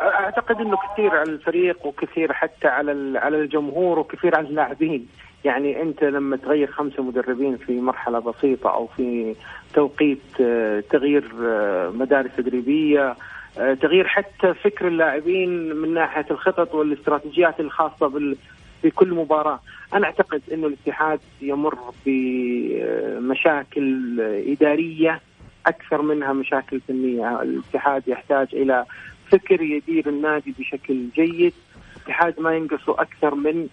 أعتقد 0.03 0.57
إنه 0.61 0.77
كثير 0.93 1.11
على 1.11 1.31
الفريق 1.31 1.87
وكثير 1.87 2.33
حتى 2.33 2.69
على 2.69 3.19
على 3.19 3.37
الجمهور 3.37 3.99
وكثير 3.99 4.37
على 4.37 4.49
اللاعبين. 4.49 5.07
يعني 5.45 5.83
أنت 5.83 6.03
لما 6.03 6.37
تغير 6.37 6.71
خمسة 6.71 7.03
مدربين 7.03 7.57
في 7.57 7.81
مرحلة 7.81 8.19
بسيطة 8.19 8.71
أو 8.71 8.87
في 8.87 9.35
توقيت 9.75 10.41
آه، 10.41 10.83
تغيير 10.91 11.33
آه، 11.43 11.91
مدارس 11.91 12.31
تدريبية 12.37 13.17
تغيير 13.57 14.09
حتى 14.09 14.55
فكر 14.55 14.89
اللاعبين 14.89 15.77
من 15.77 15.95
ناحية 15.95 16.27
الخطط 16.31 16.75
والاستراتيجيات 16.75 17.61
الخاصة 17.61 18.07
بال 18.07 18.37
في 18.83 18.93
مباراة، 19.03 19.61
أنا 19.95 20.07
أعتقد 20.07 20.43
إنه 20.53 20.67
الاتحاد 20.67 21.21
يمر 21.41 21.79
بمشاكل 22.07 24.21
إدارية 24.21 25.21
أكثر 25.67 26.03
منها 26.03 26.33
مشاكل 26.33 26.81
فنية، 26.81 27.43
الاتحاد 27.43 28.09
يحتاج 28.09 28.49
إلى 28.53 28.85
فكر 29.31 29.63
يدير 29.63 30.09
النادي 30.09 30.55
بشكل 30.59 31.09
جيد، 31.15 31.53
الاتحاد 31.97 32.41
ما 32.41 32.57
ينقصه 32.57 32.93
أكثر 32.93 33.35
من 33.35 33.69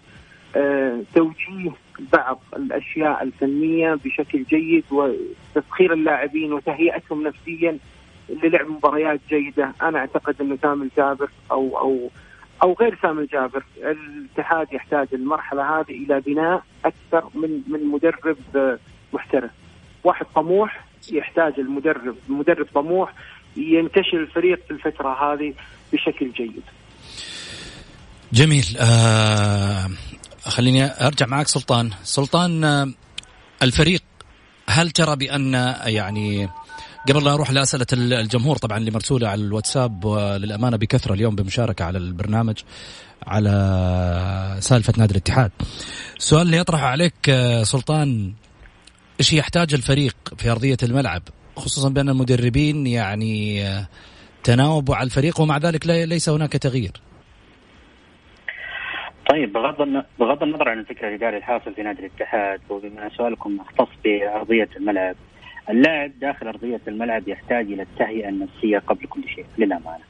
آه، 0.56 1.00
توجيه 1.14 1.70
بعض 2.12 2.40
الأشياء 2.56 3.22
الفنية 3.22 3.98
بشكل 4.04 4.44
جيد 4.44 4.84
وتسخير 4.90 5.92
اللاعبين 5.92 6.52
وتهيئتهم 6.52 7.22
نفسيا 7.22 7.78
للعب 8.28 8.66
مباريات 8.66 9.20
جيدة. 9.28 9.72
أنا 9.82 9.98
أعتقد 9.98 10.34
إنه 10.40 10.58
سامي 10.62 10.84
الجابر 10.84 11.30
أو 11.50 11.78
أو 11.78 12.10
أو 12.62 12.76
غير 12.80 12.98
سامي 13.02 13.22
الجابر 13.22 13.64
الاتحاد 13.76 14.72
يحتاج 14.72 15.08
المرحلة 15.12 15.80
هذه 15.80 15.90
إلى 15.90 16.20
بناء 16.20 16.62
أكثر 16.84 17.30
من 17.34 17.62
من 17.68 17.86
مدرب 17.86 18.36
محترف. 19.12 19.50
واحد 20.04 20.26
طموح 20.34 20.84
يحتاج 21.12 21.52
المدرب 21.58 22.16
مدرب 22.28 22.66
طموح 22.74 23.12
ينتشل 23.56 24.16
الفريق 24.16 24.64
في 24.64 24.70
الفترة 24.70 25.32
هذه 25.32 25.54
بشكل 25.92 26.32
جيد. 26.32 26.62
جميل. 28.32 28.64
آه 28.80 29.88
خليني 30.40 30.84
أرجع 30.84 31.26
معك 31.26 31.46
سلطان. 31.46 31.90
سلطان 32.02 32.64
آه 32.64 32.86
الفريق 33.62 34.02
هل 34.68 34.90
ترى 34.90 35.16
بأن 35.16 35.74
يعني 35.86 36.48
قبل 37.06 37.24
لا 37.24 37.34
أروح 37.34 37.50
لأسئلة 37.50 37.86
الجمهور 37.92 38.56
طبعا 38.56 38.78
اللي 38.78 38.90
مرسولة 38.90 39.28
على 39.28 39.42
الواتساب 39.42 40.04
وللأمانة 40.04 40.76
بكثرة 40.76 41.14
اليوم 41.14 41.36
بمشاركة 41.36 41.84
على 41.84 41.98
البرنامج 41.98 42.62
على 43.26 43.50
سالفة 44.60 44.92
نادي 44.98 45.12
الاتحاد. 45.12 45.50
السؤال 46.16 46.42
اللي 46.46 46.56
يطرحه 46.56 46.86
عليك 46.86 47.30
سلطان 47.62 48.32
إيش 49.20 49.32
يحتاج 49.32 49.74
الفريق 49.74 50.16
في 50.36 50.50
أرضية 50.50 50.76
الملعب 50.82 51.22
خصوصا 51.56 51.88
بأن 51.88 52.08
المدربين 52.08 52.86
يعني 52.86 53.64
تناوبوا 54.44 54.96
على 54.96 55.06
الفريق 55.06 55.40
ومع 55.40 55.58
ذلك 55.58 55.86
ليس 55.86 56.28
هناك 56.28 56.52
تغيير. 56.52 56.92
طيب 59.30 59.52
بغض 59.52 60.04
بغض 60.18 60.42
النظر 60.42 60.68
عن 60.68 60.78
الفكر 60.78 61.08
الاداري 61.08 61.36
الحاصل 61.36 61.74
في 61.74 61.82
نادي 61.82 62.00
الاتحاد 62.06 62.60
وبما 62.70 63.10
سؤالكم 63.16 63.56
مختص 63.56 63.88
بأرضية 64.04 64.68
الملعب 64.76 65.16
اللاعب 65.70 66.12
داخل 66.20 66.48
أرضية 66.48 66.80
الملعب 66.88 67.28
يحتاج 67.28 67.72
إلى 67.72 67.82
التهيئة 67.82 68.28
النفسية 68.28 68.78
قبل 68.78 69.06
كل 69.06 69.28
شيء 69.28 69.44
للأمانة. 69.58 70.04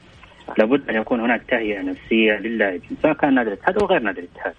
لابد 0.57 0.89
أن 0.89 0.95
يكون 0.95 1.19
هناك 1.19 1.41
تهيئة 1.47 1.81
نفسية 1.81 2.33
للاعبين 2.33 2.97
سواء 3.01 3.13
كان 3.13 3.33
نادي 3.33 3.49
الاتحاد 3.49 3.77
أو 3.77 3.85
غير 3.85 4.01
نادي 4.01 4.19
الاتحاد. 4.19 4.53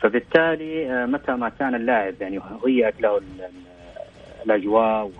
فبالتالي 0.00 0.90
آه، 0.92 1.06
متى 1.06 1.32
ما 1.32 1.48
كان 1.48 1.74
اللاعب 1.74 2.14
يعني 2.20 2.40
هيئت 2.66 3.00
له 3.02 3.20
الأجواء 4.46 5.10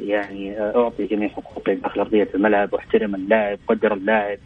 يعني 0.00 0.60
أعطي 0.60 1.06
جميع 1.06 1.28
حقوقي 1.28 1.74
داخل 1.74 2.00
أرضية 2.00 2.28
الملعب 2.34 2.72
واحترم 2.72 3.14
اللاعب 3.14 3.58
قدر 3.68 3.94
اللاعب 3.94 4.38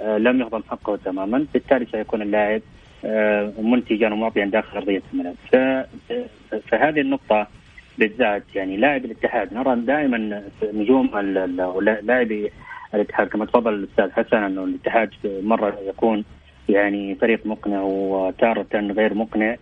لم 0.00 0.40
يهضم 0.40 0.62
حقه 0.70 0.96
تماما 0.96 1.46
بالتالي 1.52 1.86
سيكون 1.92 2.22
اللاعب 2.22 2.62
منتجا 3.58 4.12
ومعطيا 4.12 4.44
داخل 4.44 4.76
أرضية 4.76 5.02
الملعب 5.12 5.34
فهذه 6.68 7.00
النقطة 7.00 7.46
بالذات 7.98 8.42
يعني 8.54 8.76
لاعب 8.76 9.04
الاتحاد. 9.04 9.54
نرى 9.54 9.76
دائما 9.76 10.42
نجوم 10.62 11.18
لاعبي 12.02 12.50
الاتحاد 12.94 13.28
كما 13.28 13.44
تفضل 13.46 13.74
الأستاذ 13.74 14.10
حسن 14.10 14.36
أنه 14.36 14.64
الاتحاد 14.64 15.10
مرة 15.24 15.78
يكون 15.88 16.24
يعني 16.68 17.14
فريق 17.14 17.46
مقنع 17.46 17.82
وتارة 17.82 18.66
غير 18.74 19.14
مقنع. 19.14 19.56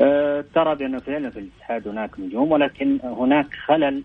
أه 0.00 0.44
ترى 0.54 0.74
بأن 0.74 0.98
فعلا 0.98 1.30
في 1.30 1.38
الاتحاد 1.38 1.88
هناك 1.88 2.10
نجوم 2.20 2.52
ولكن 2.52 2.98
هناك 3.04 3.46
خلل 3.66 4.02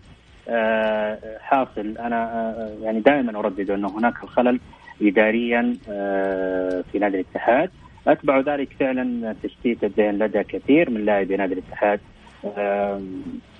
أه 0.48 1.18
حاصل. 1.40 1.98
أنا 1.98 2.50
أه 2.50 2.84
يعني 2.84 3.00
دائما 3.00 3.38
أردد 3.38 3.70
أنه 3.70 3.88
هناك 3.98 4.24
الخلل 4.24 4.60
إداريا 5.02 5.76
أه 5.88 6.84
في 6.92 6.98
نادي 6.98 7.20
الاتحاد. 7.20 7.70
أتبع 8.06 8.40
ذلك 8.40 8.68
فعلا 8.80 9.34
تشتيت 9.42 9.84
الذهن 9.84 10.18
لدى 10.18 10.42
كثير 10.42 10.90
من 10.90 11.04
لاعبي 11.04 11.36
نادي 11.36 11.54
الاتحاد. 11.54 12.00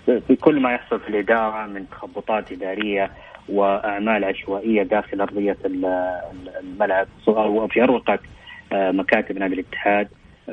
في 0.04 0.37
كل 0.40 0.61
ما 0.61 0.73
يحصل 0.73 1.00
في 1.00 1.08
الإدارة 1.08 1.66
من 1.66 1.90
تخبطات 1.90 2.52
إدارية 2.52 3.11
وأعمال 3.49 4.25
عشوائية 4.25 4.82
داخل 4.82 5.20
أرضية 5.20 5.56
الملعب 6.61 7.06
أو 7.28 7.68
في 7.68 7.82
أروقة 7.82 8.18
آه، 8.73 8.90
مكاتب 8.90 9.38
نادي 9.38 9.54
الاتحاد. 9.54 10.08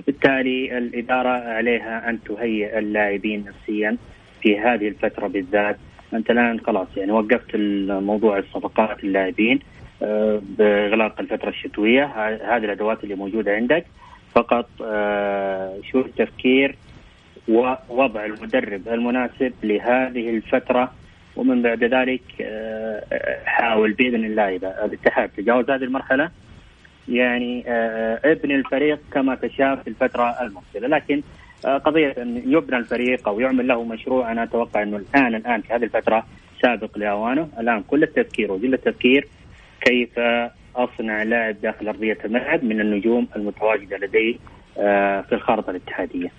بالتالي 0.08 0.77
الإدارة 0.77 1.29
عليها 1.29 2.10
أن 2.10 2.24
تهيئ 2.24 2.79
اللاعبين 2.79 3.46
نفسيا 3.48 3.98
في 4.41 4.60
هذه 4.60 4.88
الفترة 4.88 5.27
بالذات. 5.27 5.77
أنت 6.13 6.31
الآن 6.31 6.60
خلاص 6.60 6.88
يعني 6.98 7.12
وقفت 7.12 7.55
الموضوع 7.55 8.38
الصفقات 8.38 9.03
اللاعبين 9.03 9.60
آه، 10.03 10.41
بإغلاق 10.58 11.20
الفترة 11.20 11.50
الشتوية. 11.50 12.05
هذه 12.55 12.65
الأدوات 12.65 13.03
اللي 13.03 13.15
موجودة 13.15 13.51
عندك. 13.51 13.86
فقط 14.36 14.70
آه، 14.84 15.77
شو 15.91 16.00
التفكير 16.00 16.75
ووضع 17.48 18.25
المدرب 18.25 18.88
المناسب 18.88 19.53
لهذه 19.63 20.29
الفترة 20.29 20.91
ومن 21.36 21.62
بعد 21.62 21.83
ذلك 21.83 22.21
حاول 23.45 23.93
بإذن 23.93 24.25
الله 24.25 24.55
إذا 24.55 24.86
الاتحاد 24.86 25.29
تجاوز 25.29 25.69
هذه 25.69 25.83
المرحلة 25.83 26.29
يعني 27.07 27.63
آه، 27.67 28.19
ابن 28.25 28.51
الفريق 28.51 29.00
كما 29.13 29.36
تشاء 29.36 29.75
في 29.75 29.88
الفترة 29.88 30.41
المقبلة 30.41 30.88
لكن 30.88 31.21
آه، 31.65 31.77
قضية 31.77 32.15
أن 32.17 32.41
يبنى 32.45 32.77
الفريق 32.77 33.27
أو 33.27 33.39
يعمل 33.39 33.67
له 33.67 33.83
مشروع 33.83 34.31
أنا 34.31 34.43
أتوقع 34.43 34.83
أنه 34.83 34.98
الآن 34.98 35.36
الآن 35.36 35.62
في 35.62 35.74
هذه 35.74 35.83
الفترة 35.83 36.25
سابق 36.62 36.98
لأوانه 36.98 37.50
الآن 37.60 37.83
كل 37.83 38.03
التفكير 38.03 38.51
وجل 38.51 38.74
التفكير 38.74 39.27
كيف 39.81 40.19
أصنع 40.75 41.24
لاعب 41.24 41.62
داخل 41.62 41.88
أرضية 41.88 42.17
الملعب 42.25 42.63
من 42.63 42.81
النجوم 42.81 43.27
المتواجدة 43.36 43.98
لدي 43.98 44.39
آه، 44.77 45.21
في 45.21 45.36
الخارطة 45.36 45.69
الاتحادية. 45.71 46.31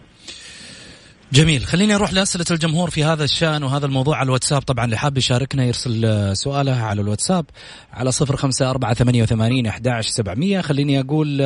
جميل. 1.33 1.65
خليني 1.65 1.95
أروح 1.95 2.13
لأسئلة 2.13 2.45
الجمهور 2.51 2.91
في 2.91 3.05
هذا 3.05 3.25
الشأن 3.25 3.63
وهذا 3.63 3.87
الموضوع 3.87 4.17
على 4.17 4.27
الواتساب. 4.27 4.63
طبعا 4.63 4.85
اللي 4.85 4.97
حاب 4.97 5.19
يشاركنا 5.19 5.65
يرسل 5.65 6.37
سؤاله 6.37 6.77
على 6.77 7.01
الواتساب 7.01 7.47
على 7.93 8.13
صفر 8.13 8.37
خمسة 8.37 8.71
أربعة 8.71 8.95
ثمانية 8.95 9.23
وثمانين 9.23 9.67
أحداش 9.67 10.09
سبعمية. 10.09 10.61
خليني 10.61 11.01
أقول 11.01 11.39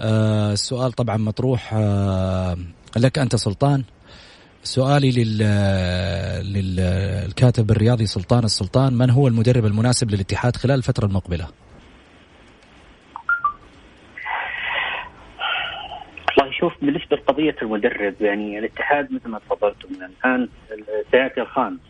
آه، 0.00 0.52
السؤال 0.52 0.92
طبعا 0.92 1.16
مطروح 1.16 1.70
آه، 1.74 2.56
لك 2.96 3.18
أنت 3.18 3.36
سلطان. 3.36 3.84
سؤالي 4.64 5.10
لل... 5.10 5.38
للكاتب 6.52 7.70
الرياضي 7.70 8.06
سلطان 8.06 8.44
السلطان 8.44 8.94
من 8.94 9.10
هو 9.10 9.28
المدرب 9.28 9.66
المناسب 9.66 10.10
للاتحاد 10.10 10.56
خلال 10.56 10.78
الفترة 10.78 11.06
المقبلة؟ 11.06 11.48
شوف 16.62 16.72
بالنسبة 16.82 17.16
لقضية 17.16 17.56
المدرب 17.62 18.14
يعني 18.20 18.58
الاتحاد 18.58 19.12
مثل 19.12 19.28
ما 19.28 19.38
تفضلتم 19.38 19.88
الآن 19.94 20.48
سيأتي 21.10 21.40
الخامس 21.40 21.80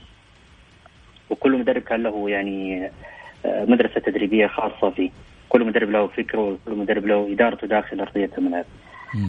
وكل 1.31 1.59
مدرب 1.59 1.83
كان 1.83 2.02
له 2.02 2.31
يعني 2.31 2.91
آه، 3.47 3.64
مدرسة 3.64 4.00
تدريبية 4.00 4.47
خاصة 4.47 4.91
فيه. 4.91 5.11
كل 5.49 5.64
مدرب 5.64 5.91
له 5.91 6.07
فكره 6.07 6.41
وكل 6.41 6.75
مدرب 6.79 7.07
له 7.07 7.32
إدارته 7.32 7.67
داخل 7.67 8.00
أرضية 8.00 8.30
الملعب. 8.39 8.65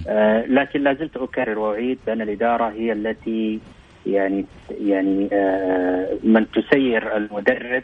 آه 0.07 0.45
لكن 0.45 0.83
لا 0.83 0.93
زلت 0.93 1.17
أكرر 1.17 1.59
وأعيد 1.59 1.99
بأن 2.07 2.21
الإدارة 2.21 2.69
هي 2.69 2.91
التي 2.91 3.59
يعني 4.05 4.45
يعني 4.81 5.29
آه 5.33 6.17
من 6.23 6.45
تسير 6.51 7.17
المدرب. 7.17 7.83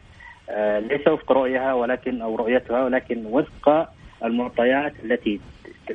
آه 0.49 0.79
ليس 0.79 1.07
وفق 1.07 1.31
رؤيها 1.31 1.73
ولكن 1.73 2.21
أو 2.21 2.35
رؤيتها 2.35 2.83
ولكن 2.83 3.25
وفق 3.25 3.89
المعطيات 4.23 4.93
التي 5.03 5.39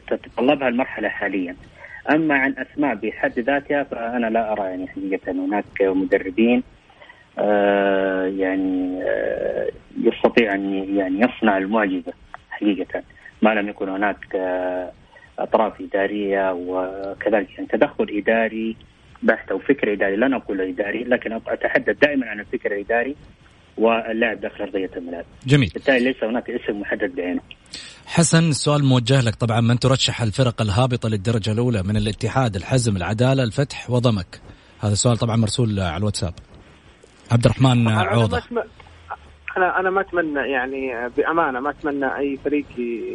تتطلبها 0.07 0.69
المرحلة 0.69 1.09
حاليا. 1.09 1.57
أما 2.11 2.35
عن 2.35 2.55
أسماء 2.59 2.95
بحد 2.95 3.39
ذاتها 3.39 3.83
فأنا 3.83 4.27
لا 4.27 4.53
أرى 4.53 4.63
يعني 4.63 4.89
حقيقة 4.89 5.33
هناك 5.33 5.83
مدربين 5.83 6.63
آه 7.39 8.27
يعني 8.27 9.03
آه 9.03 9.69
يستطيع 10.01 10.55
أن 10.55 10.97
يعني 10.97 11.21
يصنع 11.21 11.59
المعجزة 11.59 12.13
حقيقة 12.51 13.03
ما 13.43 13.55
لم 13.55 13.69
يكن 13.69 13.89
هناك 13.89 14.35
آه 14.35 14.93
أطراف 15.39 15.81
إدارية 15.81 16.53
وكذلك 16.53 17.51
يعني 17.55 17.67
تدخل 17.67 18.07
إداري 18.11 18.77
بحت 19.23 19.51
أو 19.51 19.59
فكر 19.59 19.93
إداري 19.93 20.17
لا 20.17 20.29
نقول 20.29 20.61
إداري 20.61 21.05
لكن 21.05 21.33
أتحدث 21.33 21.97
دائما 22.03 22.27
عن 22.27 22.41
الفكر 22.41 22.73
الإداري 22.73 23.17
واللاعب 23.79 24.41
داخل 24.41 24.65
أرضية 24.65 24.91
الملعب. 24.97 25.25
جميل. 25.47 25.71
بالتالي 25.75 26.05
ليس 26.05 26.25
هناك 26.25 26.51
اسم 26.51 26.81
محدد 26.81 27.15
بعينه. 27.17 27.41
حسن 28.07 28.49
السؤال 28.49 28.85
موجه 28.85 29.21
لك 29.21 29.35
طبعا 29.35 29.61
من 29.61 29.79
ترشح 29.79 30.23
الفرق 30.23 30.63
الهابطة 30.63 31.09
للدرجة 31.09 31.53
الأولى 31.53 31.83
من 31.83 31.97
الاتحاد، 31.97 32.57
الحزم، 32.57 32.97
العدالة، 32.97 33.43
الفتح 33.43 33.91
وضمك. 33.91 34.41
هذا 34.81 34.93
السؤال 34.93 35.17
طبعا 35.17 35.37
مرسول 35.37 35.81
على 35.81 35.97
الواتساب. 35.97 36.35
عبد 37.33 37.45
الرحمن 37.45 37.89
عوضة. 37.89 38.43
أنا 39.57 39.81
أنا 39.81 39.91
ما 39.91 40.01
أتمنى 40.01 40.41
يعني 40.51 41.11
بأمانة 41.17 41.61
ما 41.61 41.71
أتمنى 41.71 42.17
أي 42.19 42.39
فريق 42.45 42.67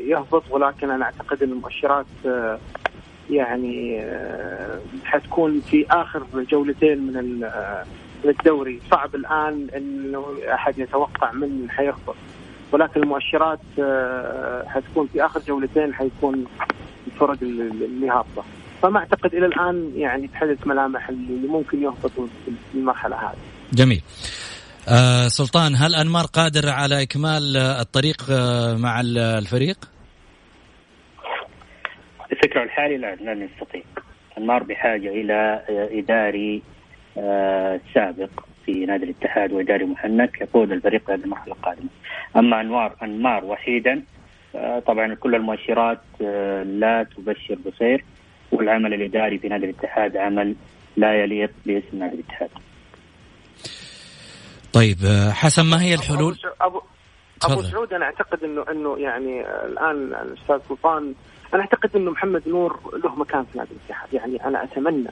يهبط 0.07 0.43
ولكن 0.51 0.89
أنا 0.89 1.05
أعتقد 1.05 1.43
إن 1.43 1.51
المؤشرات 1.51 2.05
يعني 3.29 4.05
حتكون 5.03 5.61
في 5.61 5.85
آخر 5.91 6.23
جولتين 6.51 6.97
من 6.97 7.49
للدوري 8.23 8.81
صعب 8.91 9.15
الآن 9.15 9.67
إنه 9.75 10.25
أحد 10.53 10.79
يتوقع 10.79 11.31
من 11.31 11.69
حيخبط 11.69 12.15
ولكن 12.71 13.03
المؤشرات 13.03 13.59
آه، 13.79 14.63
حتكون 14.67 15.07
في 15.07 15.25
آخر 15.25 15.39
جولتين 15.39 15.93
حيكون 15.93 16.45
الفرق 17.07 17.37
اللي 17.41 18.09
هابطة 18.09 18.43
فما 18.81 18.99
أعتقد 18.99 19.35
إلى 19.35 19.45
الآن 19.45 19.91
يعني 19.95 20.27
تحدث 20.27 20.67
ملامح 20.67 21.09
اللي 21.09 21.47
ممكن 21.47 21.83
يهبطوا 21.83 22.27
في 22.45 22.51
المرحلة 22.75 23.15
هذه. 23.15 23.37
جميل. 23.73 24.01
آه 24.87 25.27
سلطان 25.27 25.75
هل 25.75 25.95
أنمار 25.95 26.25
قادر 26.25 26.69
على 26.69 27.01
إكمال 27.01 27.57
الطريق 27.57 28.23
آه، 28.31 28.77
مع 28.77 29.01
الفريق؟ 29.01 29.77
الفكرة 32.31 32.63
الحالي 32.63 32.97
لا 32.97 33.15
لن 33.15 33.49
يستطيع. 33.53 33.81
أنمار 34.37 34.63
بحاجة 34.63 35.09
إلى 35.09 35.61
إداري 35.69 36.61
آه، 37.19 37.79
سابق 37.93 38.29
في 38.65 38.85
نادي 38.85 39.03
الاتحاد 39.03 39.51
واداري 39.53 39.85
محنك 39.85 40.41
يقود 40.41 40.71
الفريق 40.71 41.11
هذه 41.11 41.23
المرحلة 41.23 41.53
القادمة. 41.53 41.89
أما 42.37 42.61
انوار 42.61 42.95
أنمار 43.03 43.45
وحيدا 43.45 44.03
آه، 44.55 44.79
طبعا 44.79 45.13
كل 45.13 45.35
المؤشرات 45.35 46.01
آه، 46.21 46.63
لا 46.63 47.03
تبشر 47.17 47.57
بخير 47.65 48.05
والعمل 48.51 48.93
الإداري 48.93 49.37
في 49.37 49.47
نادي 49.47 49.65
الاتحاد 49.65 50.17
عمل 50.17 50.55
لا 50.97 51.23
يليق 51.23 51.51
باسم 51.65 51.99
نادي 51.99 52.15
الاتحاد. 52.15 52.49
طيب 54.73 54.97
حسن 55.31 55.65
ما 55.65 55.81
هي 55.81 55.93
الحلول؟ 55.93 56.37
أبو 56.61 56.81
ابو 57.45 57.61
سعود 57.61 57.93
أنا 57.93 58.05
أعتقد 58.05 58.43
انه 58.43 58.65
إنه 58.71 58.97
يعني 58.97 59.41
الآن 59.41 59.95
الأستاذ 59.95 60.59
سلطان 60.69 61.13
أنا 61.53 61.61
أعتقد 61.61 61.95
إنه 61.95 62.11
محمد 62.11 62.43
نور 62.47 62.79
له 63.03 63.15
مكان 63.15 63.43
في 63.43 63.57
نادي 63.57 63.71
الاتحاد 63.71 64.13
يعني 64.13 64.45
أنا 64.45 64.63
أتمنى 64.63 65.09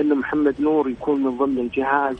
انه 0.00 0.14
محمد 0.14 0.54
نور 0.60 0.88
يكون 0.88 1.22
من 1.22 1.38
ضمن 1.38 1.58
الجهاز 1.58 2.16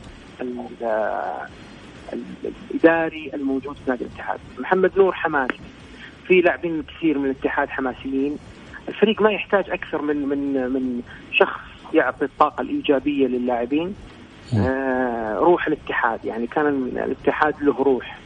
الإداري 2.45 3.31
الموجود 3.35 3.77
في 3.77 3.91
نادي 3.91 4.05
الاتحاد. 4.05 4.39
محمد 4.59 4.93
نور 4.97 5.13
حماسي. 5.13 5.61
في 6.27 6.41
لاعبين 6.41 6.83
كثير 6.83 7.19
من 7.19 7.25
الاتحاد 7.25 7.69
حماسيين. 7.69 8.37
الفريق 8.89 9.23
ما 9.23 9.31
يحتاج 9.31 9.71
أكثر 9.71 10.03
من 10.03 10.29
من 10.29 10.73
من 10.73 11.03
شخص 11.33 11.61
يعطي 11.95 12.25
الطاقة 12.25 12.63
الإيجابية 12.63 13.27
للاعبين. 13.27 13.95
آه 14.57 15.39
روح 15.39 15.67
الاتحاد. 15.67 16.25
يعني 16.25 16.47
كان 16.47 16.67
الاتحاد 16.97 17.55
له 17.63 17.83
روح. 17.83 18.19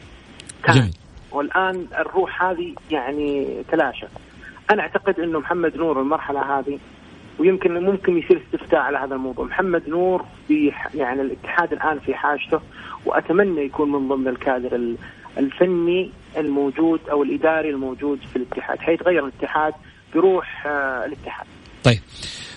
كان. 0.63 0.75
جميل. 0.75 0.93
والآن 1.31 1.87
الروح 1.99 2.43
هذه 2.43 2.73
يعني 2.91 3.47
تلاشت 3.71 4.09
أنا 4.71 4.81
أعتقد 4.81 5.19
إنه 5.19 5.39
محمد 5.39 5.77
نور 5.77 6.01
المرحلة 6.01 6.59
هذه 6.59 6.79
ويمكن 7.39 7.73
ممكن 7.73 8.17
يصير 8.17 8.41
استفتاء 8.45 8.79
على 8.79 8.97
هذا 8.97 9.15
الموضوع. 9.15 9.45
محمد 9.45 9.89
نور 9.89 10.25
في 10.47 10.71
يعني 10.93 11.21
الاتحاد 11.21 11.73
الآن 11.73 11.99
في 11.99 12.15
حاجته 12.15 12.61
وأتمنى 13.05 13.61
يكون 13.61 13.91
من 13.91 14.07
ضمن 14.07 14.27
الكادر 14.27 14.95
الفني 15.37 16.11
الموجود 16.37 16.99
أو 17.11 17.23
الإداري 17.23 17.69
الموجود 17.69 18.19
في 18.19 18.35
الاتحاد 18.35 18.79
حيتغير 18.79 19.27
الاتحاد 19.27 19.73
بروح 20.15 20.67
آه، 20.67 21.05
الاتحاد. 21.05 21.47
طيب. 21.83 21.99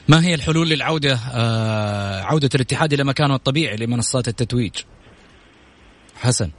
ما 0.08 0.24
هي 0.24 0.34
الحلول 0.34 0.68
للعودة 0.68 1.18
آه 1.34 2.22
عودة 2.22 2.50
الاتحاد 2.54 2.92
إلى 2.92 3.04
مكانه 3.04 3.34
الطبيعي 3.34 3.76
لمنصات 3.76 4.28
التتويج؟ 4.28 4.74
حسن. 6.16 6.50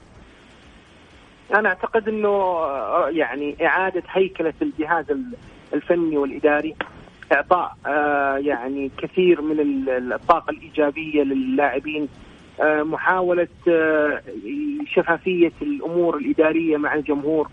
أنا 1.56 1.70
أعتقد 1.70 2.08
إنه 2.08 2.28
آه، 2.28 3.10
يعني 3.10 3.56
إعادة 3.66 4.04
هيكلة 4.10 4.54
الجهاز 4.62 5.06
الفني 5.74 6.18
والإداري. 6.18 6.76
إعطاء 7.32 7.76
آه، 7.86 8.38
يعني 8.38 8.92
كثير 8.98 9.42
من 9.42 9.86
الطاقه 10.14 10.52
الإيجابية 10.52 11.24
للاعبين 11.24 12.08
آه، 12.62 12.84
محاولة 12.84 13.48
شفافية 14.86 15.52
الأمور 15.62 16.18
الإدارية 16.18 16.78
مع 16.78 16.96
الجمهور 16.96 17.50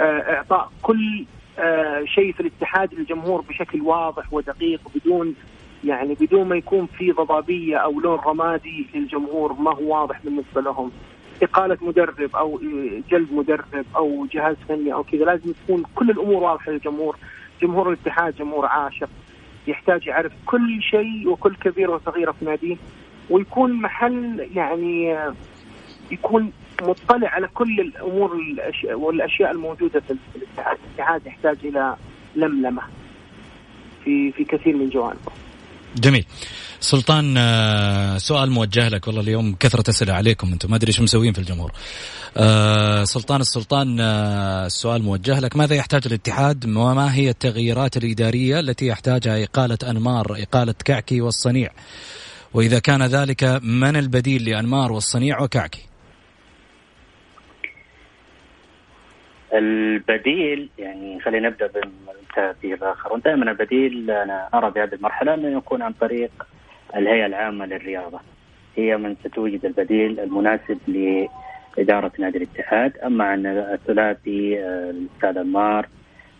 إعطاء 0.00 0.70
كل 0.82 1.24
شيء 2.04 2.32
في 2.32 2.40
الاتحاد 2.40 2.94
للجمهور 2.94 3.40
بشكل 3.40 3.82
واضح 3.82 4.32
ودقيق 4.32 4.80
بدون 4.94 5.34
يعني 5.84 6.14
بدون 6.14 6.48
ما 6.48 6.56
يكون 6.56 6.86
في 6.86 7.12
ضبابية 7.12 7.76
أو 7.76 8.00
لون 8.00 8.18
رمادي 8.18 8.86
للجمهور 8.94 9.52
ما 9.52 9.74
هو 9.74 10.00
واضح 10.00 10.20
بالنسبة 10.24 10.60
لهم. 10.60 10.90
إقالة 11.42 11.78
مدرب 11.82 12.36
أو 12.36 12.60
جلب 13.10 13.32
مدرب 13.32 13.84
أو 13.96 14.26
جهاز 14.32 14.56
فني 14.68 14.92
أو 14.92 15.02
كذا 15.02 15.24
لازم 15.24 15.52
تكون 15.52 15.82
كل 15.94 16.10
الأمور 16.10 16.42
واضحة 16.42 16.72
للجمهور. 16.72 17.16
جمهور 17.66 17.92
الاتحاد 17.92 18.36
جمهور 18.36 18.66
عاشق 18.66 19.08
يحتاج 19.66 20.06
يعرف 20.06 20.32
كل 20.46 20.82
شيء 20.82 21.28
وكل 21.28 21.56
كبيره 21.56 21.92
وصغيره 21.92 22.32
في 22.32 22.44
ناديه 22.44 22.76
ويكون 23.30 23.72
محل 23.72 24.48
يعني 24.54 25.16
يكون 26.10 26.52
مطلع 26.82 27.28
على 27.28 27.48
كل 27.48 27.80
الأمور 27.80 28.38
والأشياء 28.94 29.50
الموجودة 29.50 30.00
في 30.00 30.16
الاتحاد، 30.36 30.76
الاتحاد 30.84 31.26
يحتاج 31.26 31.56
إلى 31.64 31.96
لملمة 32.36 32.82
في 34.04 34.32
في 34.32 34.44
كثير 34.44 34.76
من 34.76 34.88
جوانبه. 34.88 35.32
جميل. 35.96 36.24
سلطان 36.80 37.34
آه، 37.38 38.18
سؤال 38.18 38.50
موجه 38.50 38.88
لك 38.88 39.06
والله 39.06 39.22
اليوم 39.22 39.54
كثرة 39.60 39.90
أسئلة 39.90 40.12
عليكم 40.12 40.52
أنتم 40.52 40.70
ما 40.70 40.76
أدري 40.76 40.92
شو 40.92 41.02
مسوين 41.02 41.32
في 41.32 41.38
الجمهور 41.38 41.72
آه، 42.36 43.04
سلطان 43.04 43.40
السلطان 43.40 44.00
آه، 44.00 44.66
السؤال 44.66 45.02
موجه 45.02 45.40
لك. 45.40 45.56
ماذا 45.56 45.74
يحتاج 45.76 46.02
الاتحاد 46.06 46.64
وما 46.64 47.14
هي 47.14 47.30
التغييرات 47.30 47.96
الإدارية 47.96 48.60
التي 48.60 48.86
يحتاجها 48.86 49.44
إقالة 49.44 49.78
أنمار 49.90 50.26
إقالة 50.30 50.74
كعكي 50.84 51.20
والصنيع؟ 51.20 51.70
وإذا 52.54 52.78
كان 52.78 53.02
ذلك 53.02 53.44
من 53.62 53.96
البديل 53.96 54.50
لأنمار 54.50 54.92
والصنيع 54.92 55.42
وكعكي؟ 55.42 55.88
البديل 59.54 60.68
يعني 60.78 61.20
خلينا 61.20 61.48
نبدأ 61.48 61.66
بالتهديد 61.66 62.82
الآخر. 62.82 63.12
ودائما 63.12 63.50
البديل 63.50 64.10
أنا 64.10 64.48
أرى 64.54 64.70
بهذه 64.70 64.94
المرحلة 64.94 65.34
أنه 65.34 65.58
يكون 65.58 65.82
عن 65.82 65.92
طريق 65.92 66.46
الهيئة 66.96 67.26
العامة 67.26 67.66
للرياضة. 67.66 68.20
هي 68.76 68.96
من 68.96 69.16
ستوجد 69.24 69.64
البديل 69.64 70.20
المناسب 70.20 70.78
لاداره 71.78 72.12
نادي 72.18 72.38
الاتحاد 72.38 72.98
أما 72.98 73.24
عن 73.24 73.46
الثلاثي 73.46 74.60
آه، 74.60 74.90
الأستاذ 74.90 75.38
عمار 75.38 75.88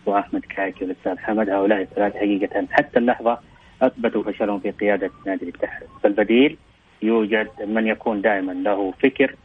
وأحمد 0.05 0.41
كاكي 0.41 0.85
والأستاذ 0.85 1.17
حمد 1.17 1.49
هؤلاء 1.49 1.81
الثلاثه 1.81 2.19
حقيقه 2.19 2.67
حتى 2.71 2.99
اللحظة 2.99 3.39
أثبتوا 3.81 4.23
فشلهم 4.23 4.59
في 4.59 4.71
قيادة 4.71 5.09
نادي 5.25 5.45
الاتحاد 5.45 5.87
فالبديل 6.03 6.57
يوجد 7.01 7.47
من 7.67 7.87
يكون 7.87 8.21
دائما 8.21 8.51
له 8.51 8.91
فكر 8.91 9.35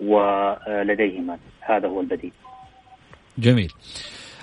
ولديه 0.00 1.20
مال 1.20 1.38
هذا 1.60 1.88
هو 1.88 2.00
البديل 2.00 2.32
جميل 3.38 3.72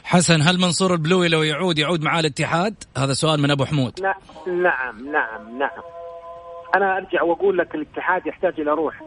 حسن 0.03 0.41
هل 0.41 0.59
منصور 0.59 0.93
البلوي 0.93 1.27
لو 1.27 1.43
يعود 1.43 1.79
يعود 1.79 2.01
معاه 2.03 2.19
الاتحاد؟ 2.19 2.83
هذا 2.97 3.13
سؤال 3.13 3.41
من 3.41 3.51
أبو 3.51 3.65
حمود. 3.65 3.99
نعم 4.47 5.11
نعم 5.11 5.59
نعم. 5.59 5.81
أنا 6.75 6.97
أرجع 6.97 7.23
وأقول 7.23 7.57
لك 7.57 7.75
الاتحاد 7.75 8.27
يحتاج 8.27 8.59
إلى 8.59 8.71
روح. 8.71 9.01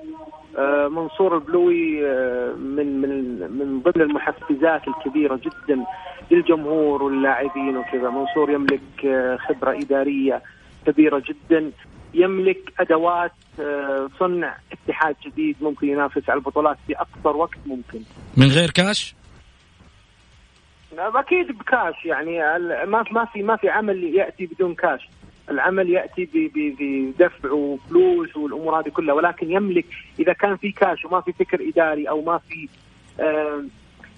آه، 0.59 0.89
منصور 0.89 1.35
البلوي 1.35 2.07
آه، 2.07 2.53
من 2.53 3.01
من 3.01 3.41
من 3.59 3.81
ضمن 3.81 4.03
المحفزات 4.03 4.83
الكبيرة 4.89 5.37
جدا 5.37 5.85
للجمهور 6.31 7.03
واللاعبين 7.03 7.77
وكذا، 7.77 8.11
منصور 8.11 8.51
يملك 8.51 9.05
آه، 9.05 9.37
خبرة 9.37 9.79
إدارية 9.79 10.43
كبيرة 10.87 11.23
جدا، 11.29 11.71
يملك 12.15 12.73
أدوات 12.81 13.33
صنع 14.19 14.57
اتحاد 14.73 15.17
جديد 15.27 15.57
ممكن 15.61 15.89
ينافس 15.89 16.31
على 16.31 16.39
البطولات 16.39 16.77
في 16.87 16.97
اقصر 16.97 17.37
وقت 17.37 17.59
ممكن. 17.67 18.01
من 18.37 18.47
غير 18.47 18.71
كاش؟ 18.71 19.15
أكيد 20.99 21.59
بكاش 21.59 22.05
يعني 22.05 22.39
ما 22.87 23.05
ما 23.11 23.25
في 23.25 23.43
ما 23.43 23.57
في 23.57 23.69
عمل 23.69 24.05
يأتي 24.05 24.47
بدون 24.47 24.75
كاش 24.75 25.09
العمل 25.51 25.91
يأتي 25.91 26.29
بدفع 26.55 27.51
وفلوس 27.51 28.37
والأمور 28.37 28.81
هذه 28.81 28.89
كلها 28.89 29.15
ولكن 29.15 29.51
يملك 29.51 29.85
إذا 30.21 30.33
كان 30.33 30.57
في 30.57 30.73
كاش 30.73 31.05
وما 31.05 31.21
في 31.21 31.33
فكر 31.33 31.69
إداري 31.69 32.09
أو 32.09 32.23
ما 32.23 32.39
في 32.39 32.69
آه 33.21 33.65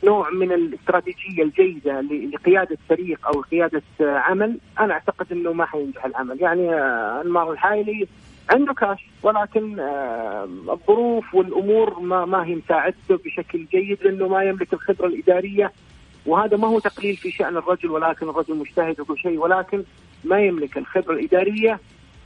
نوع 0.04 0.30
من 0.30 0.52
الاستراتيجية 0.52 1.42
الجيدة 1.42 2.00
لقيادة 2.00 2.78
فريق 2.88 3.26
أو 3.26 3.40
قيادة 3.40 3.82
عمل 4.00 4.58
أنا 4.80 4.92
أعتقد 4.94 5.32
إنه 5.32 5.52
ما 5.52 5.66
حينجح 5.66 6.04
العمل. 6.04 6.42
يعني 6.42 6.74
آه، 6.74 7.22
انمار 7.24 7.52
الحايلي 7.52 8.06
عنده 8.50 8.74
كاش 8.74 9.06
ولكن 9.22 9.80
آه، 9.80 10.44
الظروف 10.44 11.34
والأمور 11.34 12.00
ما 12.00 12.24
ما 12.24 12.46
هي 12.46 12.54
مساعدته 12.54 13.16
بشكل 13.24 13.66
جيد 13.72 13.98
لأنه 14.02 14.28
ما 14.28 14.42
يملك 14.42 14.72
الخبرة 14.72 15.06
الإدارية 15.06 15.72
وهذا 16.26 16.56
ما 16.56 16.68
هو 16.68 16.78
تقليل 16.78 17.16
في 17.16 17.30
شأن 17.30 17.56
الرجل 17.56 17.90
ولكن 17.90 18.28
الرجل 18.28 18.56
مجتهد 18.56 19.00
وكل 19.00 19.18
شيء 19.18 19.38
ولكن 19.38 19.84
ما 20.24 20.40
يملك 20.40 20.78
الخبرة 20.78 21.14
الإدارية 21.14 21.80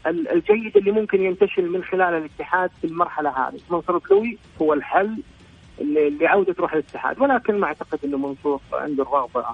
الجيد 0.07 0.77
اللي 0.77 0.91
ممكن 0.91 1.23
ينتشل 1.23 1.71
من 1.71 1.85
خلال 1.85 2.15
الاتحاد 2.15 2.71
في 2.81 2.87
المرحلة 2.87 3.31
هذه. 3.31 3.61
منصور 3.71 3.97
الكلوي 3.97 4.39
هو 4.63 4.75
الحل 4.75 5.23
لعودة 6.21 6.55
روح 6.59 6.73
الاتحاد 6.73 7.21
ولكن 7.21 7.61
ما 7.61 7.67
أعتقد 7.67 7.99
أنه 8.05 8.19
منصور 8.19 8.61
عنده 8.73 9.03
الرغبة 9.03 9.45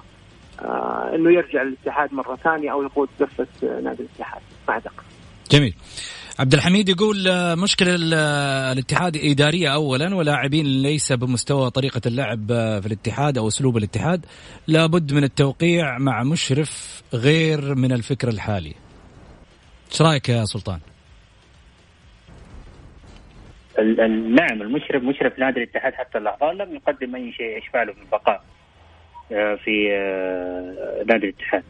آه 0.59 1.15
أنه 1.15 1.31
يرجع 1.31 1.63
للاتحاد 1.63 2.13
مرة 2.13 2.35
ثانية 2.35 2.71
أو 2.71 2.83
يقود 2.83 3.09
دفة 3.19 3.47
نادي 3.61 4.03
الاتحاد. 4.03 4.41
ما 4.67 4.73
أعتقد. 4.73 5.03
جميل. 5.51 5.75
عبد 6.39 6.53
الحميد 6.53 6.89
يقول 6.89 7.27
آه، 7.27 7.55
مشكلة 7.55 7.95
آه، 8.13 8.71
الاتحاد 8.71 9.17
إدارية 9.17 9.73
أولا 9.73 10.15
ولاعبين 10.15 10.65
ليس 10.65 11.13
بمستوى 11.13 11.69
طريقة 11.69 12.01
اللعب 12.05 12.51
آه، 12.51 12.79
في 12.79 12.87
الاتحاد 12.87 13.37
أو 13.37 13.47
أسلوب 13.47 13.77
الاتحاد 13.77 14.25
لابد 14.67 15.13
من 15.13 15.23
التوقيع 15.23 15.97
مع 15.97 16.23
مشرف 16.23 17.03
غير 17.13 17.75
من 17.75 17.91
الفكر 17.91 18.27
الحالي 18.27 18.73
إيش 19.91 20.01
رأيك 20.01 20.29
يا 20.29 20.45
سلطان؟ 20.45 20.79
نعم 24.35 24.61
المشرف 24.61 25.03
مشرف 25.03 25.39
نادي 25.39 25.63
الاتحاد 25.63 25.93
حتى 25.93 26.17
اللحظة 26.17 26.51
لم 26.51 26.75
يقدم 26.75 27.15
أي 27.15 27.33
شيء 27.33 27.57
يشفع 27.57 27.83
له 27.83 27.93
بالبقاء 27.93 28.43
في 29.63 29.89
نادي 31.07 31.25
الاتحاد. 31.25 31.63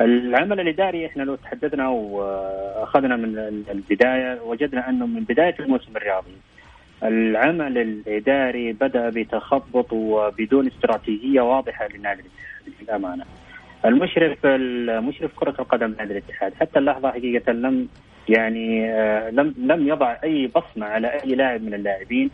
العمل 0.00 0.60
الاداري 0.60 1.06
إحنا 1.06 1.22
لو 1.22 1.34
تحدثنا 1.34 1.88
وأخذنا 1.88 3.16
من 3.16 3.38
البداية 3.70 4.40
وجدنا 4.42 4.88
أنه 4.88 5.06
من 5.06 5.20
بداية 5.24 5.54
الموسم 5.60 5.96
الرياضي 5.96 6.32
العمل 7.02 7.78
الاداري 7.78 8.72
بدأ 8.72 9.10
بتخبط 9.10 9.92
وبدون 9.92 10.66
استراتيجية 10.66 11.40
واضحة 11.40 11.88
لنادي 11.88 12.20
الاتحاد 12.20 12.82
للأمانة. 12.82 13.24
المشرف 13.84 14.46
المشرف 14.46 15.30
كرة 15.36 15.54
القدم 15.58 15.94
نادي 15.98 16.12
الاتحاد 16.12 16.54
حتى 16.54 16.78
اللحظة 16.78 17.10
حقيقة 17.10 17.52
لم 17.52 17.88
يعني 18.28 18.90
آه، 18.90 19.30
لم 19.30 19.54
لم 19.58 19.88
يضع 19.88 20.16
أي 20.24 20.46
بصمة 20.46 20.86
على 20.86 21.08
أي 21.08 21.34
لاعب 21.34 21.62
من 21.62 21.74
اللاعبين 21.74 22.30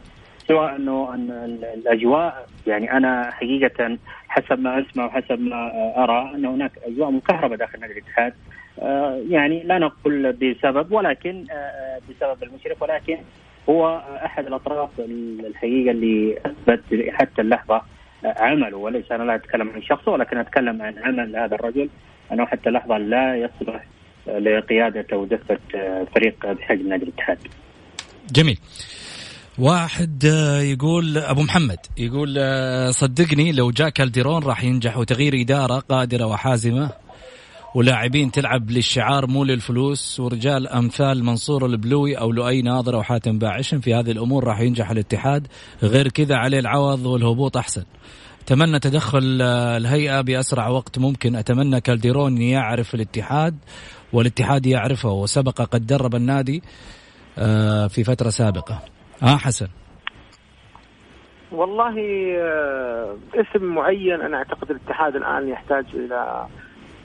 سواء 0.48 0.76
أنه 0.76 1.14
أن 1.14 1.30
الأجواء 1.74 2.46
يعني 2.66 2.92
أنا 2.92 3.30
حقيقة 3.30 3.98
حسب 4.28 4.59
ما 4.59 4.80
أسمع 4.80 5.07
وحسب 5.07 5.40
ما 5.40 5.72
أرى 6.04 6.35
أن 6.35 6.44
هناك 6.44 6.72
أجواء 6.87 7.11
مكهربة 7.11 7.57
داخل 7.57 7.80
نادي 7.80 7.92
الاتحاد 7.92 8.35
آه، 8.78 9.22
يعني 9.28 9.62
لا 9.62 9.78
نقول 9.78 10.33
بسبب 10.33 10.92
ولكن 10.92 11.44
آه، 11.50 12.00
بسبب 12.11 12.42
المشرف 12.42 12.83
ولكن 12.83 13.18
هو 13.68 14.02
أحد 14.24 14.46
الأطراف 14.46 14.90
الحقيقة 15.00 15.90
اللي 15.90 16.38
أثبت 16.46 16.80
حتى 17.11 17.42
اللحظة 17.42 17.83
عمله 18.24 18.76
وليس 18.76 19.12
أنا 19.12 19.22
لا 19.22 19.35
أتكلم 19.35 19.70
عن 19.70 19.83
شخصه 19.83 20.12
ولكن 20.12 20.38
أتكلم 20.38 20.83
عن 20.83 20.98
عمل 20.98 21.37
هذا 21.37 21.54
الرجل 21.54 21.88
أنه 22.33 22.46
حتى 22.46 22.68
اللحظة 22.68 22.98
لا 22.98 23.37
يصلح 23.37 23.85
لقيادة 24.26 25.07
أو 25.12 25.24
دفة 25.24 25.59
فريق 26.14 26.52
بحجم 26.52 26.88
نادي 26.88 27.04
الاتحاد. 27.04 27.38
جميل. 28.33 28.59
واحد 29.58 30.24
آه، 30.24 30.60
يقول 30.60 31.18
أبو 31.18 31.42
محمد 31.42 31.78
يقول 31.96 32.34
آه، 32.38 32.90
صدقني 32.90 33.52
لو 33.52 33.70
جاء 33.70 33.88
كالديرون 33.88 34.42
راح 34.42 34.64
ينجح 34.64 34.98
وتغيير 34.98 35.40
إدارة 35.40 35.78
قادرة 35.78 36.26
وحازمة 36.26 36.90
ولاعبين 37.74 38.30
تلعب 38.30 38.70
للشعار 38.70 39.26
مو 39.26 39.44
للفلوس 39.44 40.20
ورجال 40.20 40.68
أمثال 40.68 41.24
منصور 41.24 41.66
البلوي 41.66 42.18
أو 42.18 42.32
لؤي 42.32 42.62
ناظر 42.62 42.94
أو 42.94 43.02
حاتم 43.02 43.38
باعشم 43.38 43.80
في 43.80 43.94
هذه 43.94 44.10
الأمور 44.10 44.44
راح 44.44 44.60
ينجح 44.60 44.90
الاتحاد. 44.90 45.46
غير 45.82 46.08
كذا 46.08 46.36
عليه 46.36 46.58
العوض 46.58 47.06
والهبوط 47.06 47.56
أحسن. 47.56 47.84
أتمنى 48.44 48.78
تدخل 48.78 49.42
الهيئة 49.42 50.20
بأسرع 50.20 50.68
وقت 50.68 50.98
ممكن. 50.98 51.36
أتمنى 51.36 51.80
كالديرون 51.80 52.42
يعرف 52.42 52.94
الاتحاد 52.94 53.56
والاتحاد 54.12 54.66
يعرفه 54.66 55.10
وسبق 55.10 55.62
قد 55.62 55.86
درب 55.86 56.14
النادي 56.14 56.62
آه، 57.38 57.86
في 57.86 58.04
فترة 58.04 58.30
سابقة. 58.30 58.93
ها 59.22 59.37
حسن. 59.37 59.68
والله 61.53 61.94
آه، 62.38 63.16
اسم 63.35 63.64
معين 63.64 64.20
أنا 64.20 64.37
أعتقد 64.37 64.70
الاتحاد 64.70 65.16
الآن 65.16 65.48
يحتاج 65.48 65.85
إلى 65.94 66.46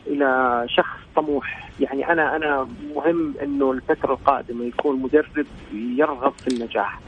إلى 0.08 0.66
شخص 0.68 0.98
طموح. 1.16 1.70
يعني 1.80 2.12
أنا 2.12 2.36
أنا 2.36 2.68
مهم 2.96 3.34
إنه 3.44 3.72
الفترة 3.72 4.14
القادمة 4.14 4.66
يكون 4.66 5.02
مدرب 5.02 5.46
يرغب 5.74 6.34
في 6.38 6.48
النجاح 6.48 7.00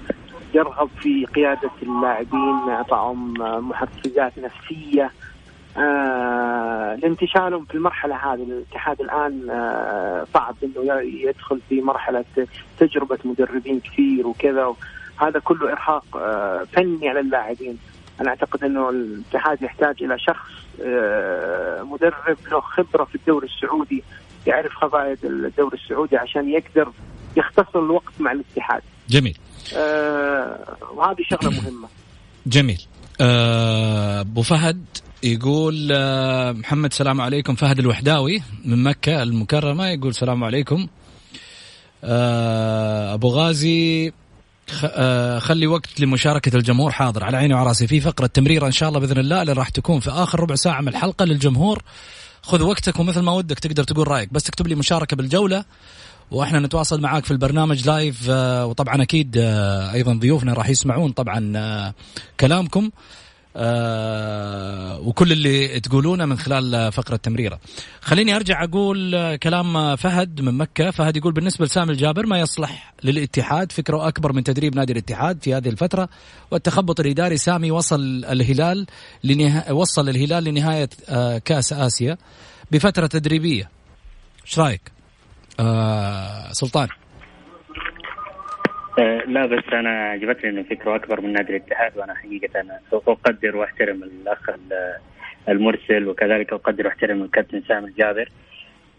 يرغب 0.54 0.90
في 1.00 1.26
قيادة 1.26 1.72
اللاعبين 1.84 2.70
اعطائهم 2.70 3.34
محفزات 3.70 4.34
نفسية. 4.40 5.12
آه 5.78 6.96
لانتشالهم 6.96 7.66
في 7.66 7.76
المرحلة 7.76 8.16
هذه 8.16 8.44
الاتحاد 8.44 9.02
الآن 9.02 9.50
آه 9.50 10.28
صعب 10.34 10.56
إنه 10.64 11.02
يدخل 11.02 11.60
في 11.70 11.82
مرحلة 11.82 12.26
تجربة 12.80 13.18
مدربين 13.26 13.80
كثير 13.80 14.28
وكذا 14.28 14.74
هذا 15.18 15.40
كله 15.40 15.72
إرهاق 15.72 16.18
آه 16.18 16.64
فني 16.74 17.10
على 17.10 17.20
اللاعبين. 17.20 17.78
أنا 18.22 18.30
أعتقد 18.30 18.64
إنه 18.64 18.90
الاتحاد 18.90 19.62
يحتاج 19.62 20.04
إلى 20.04 20.20
شخص 20.20 20.50
آه 20.82 21.84
مدرب 21.84 22.38
له 22.52 22.62
خبرة 22.62 23.04
في 23.04 23.16
الدوري 23.16 23.48
السعودي 23.48 24.04
يعرف 24.48 24.74
خبايا 24.74 25.18
الدوري 25.24 25.78
السعودي 25.78 26.18
عشان 26.18 26.50
يقدر 26.50 26.92
يختصر 27.38 27.80
الوقت 27.80 28.14
مع 28.20 28.32
الاتحاد. 28.32 28.82
جميل. 29.10 29.38
آه 29.78 30.78
وهذه 30.96 31.24
شغلة 31.30 31.50
مهمة. 31.50 31.88
جميل. 32.46 32.82
آه، 33.22 34.22
أبو 34.22 34.42
فهد 34.42 34.86
يقول 35.24 35.90
آه، 35.92 36.52
محمد 36.52 36.94
سلام 36.94 37.22
عليكم. 37.22 37.56
فهد 37.56 37.80
الوحداوي 37.80 38.44
من 38.66 38.84
مكة 38.84 39.24
المكرمة 39.24 39.88
يقول 39.88 40.16
سلام 40.16 40.44
عليكم. 40.44 40.88
آه، 42.04 43.14
أبو 43.14 43.30
غازي 43.30 44.12
خلي 45.40 45.68
وقت 45.68 46.00
لمشاركة 46.00 46.58
الجمهور 46.58 46.92
حاضر. 46.92 47.24
على 47.24 47.38
عيني 47.38 47.54
وعراسي 47.54 47.88
في 47.88 48.00
فقرة 48.00 48.28
تمريرة 48.28 48.66
إن 48.66 48.72
شاء 48.72 48.90
الله 48.90 49.00
بإذن 49.00 49.18
الله 49.18 49.42
اللي 49.42 49.54
راح 49.54 49.70
تكون 49.70 50.00
في 50.00 50.10
آخر 50.10 50.40
ربع 50.40 50.56
ساعة 50.56 50.82
من 50.82 50.88
الحلقة 50.88 51.26
للجمهور. 51.26 51.84
خذ 52.42 52.64
وقتك 52.64 53.00
ومثل 53.00 53.20
ما 53.20 53.32
ودك 53.32 53.60
تقدر 53.60 53.84
تقول 53.84 54.08
رأيك. 54.08 54.34
بس 54.34 54.44
تكتب 54.44 54.68
لي 54.68 54.76
مشاركة 54.76 55.16
بالجولة 55.16 55.66
وإحنا 56.32 56.60
نتواصل 56.60 57.02
معاك 57.02 57.26
في 57.26 57.32
البرنامج 57.32 57.88
لايف 57.88 58.30
وطبعا 58.30 59.02
أكيد 59.02 59.38
أيضا 59.94 60.14
ضيوفنا 60.14 60.54
راح 60.54 60.70
يسمعون 60.70 61.12
طبعا 61.12 61.94
كلامكم. 62.40 62.90
آه 63.56 65.00
وكل 65.00 65.32
اللي 65.32 65.80
تقولونه 65.80 66.26
من 66.26 66.38
خلال 66.38 66.92
فقرة 66.92 67.16
تمريرة. 67.16 67.60
خليني 68.02 68.36
أرجع 68.36 68.64
أقول 68.64 69.36
كلام 69.36 69.96
فهد 69.96 70.42
من 70.42 70.54
مكة. 70.54 70.92
فهد 70.92 71.18
يقول 71.18 71.34
بالنسبة 71.34 71.66
لسامي 71.66 71.92
الجابر 71.92 72.26
ما 72.26 72.40
يصلح 72.40 72.94
للاتحاد 73.04 73.72
فكره 73.72 74.08
أكبر 74.08 74.34
من 74.34 74.44
تدريب 74.44 74.76
نادي 74.76 74.94
الاتحاد 74.94 75.44
في 75.44 75.56
هذه 75.56 75.70
الفترة. 75.70 76.10
والتخبط 76.52 77.00
الإداري 77.00 77.38
سامي 77.38 77.72
وصل 77.72 78.26
الهلال 78.26 78.88
لنها... 79.24 79.72
وصل 79.72 80.10
الهلال 80.10 80.44
لنهاية 80.44 80.90
آه 81.10 81.38
كأس 81.38 81.74
آسيا 81.74 82.18
بفترة 82.72 83.08
تدريبية. 83.08 83.70
إيش 84.46 84.60
رأيك؟ 84.60 84.92
آه 85.60 86.52
سلطان. 86.52 86.88
آه، 89.00 89.24
لا 89.28 89.46
بس 89.46 89.64
أنا 89.74 89.90
عجبتني 89.90 90.50
إنه 90.50 90.64
فكره 90.64 90.96
أكبر 90.96 91.22
من 91.22 91.34
نادي 91.34 91.50
الاتحاد 91.58 91.98
وأنا 91.98 92.14
حقيقة 92.16 92.62
أنا 92.62 92.80
أقدر 92.94 93.58
وأحترم 93.58 94.04
الأخ 94.04 94.50
المرسل 95.50 96.08
وكذلك 96.08 96.54
أقدر 96.54 96.88
واحترم 96.88 97.24
الكابتن 97.24 97.62
سامي 97.68 97.88
الجابر 97.88 98.30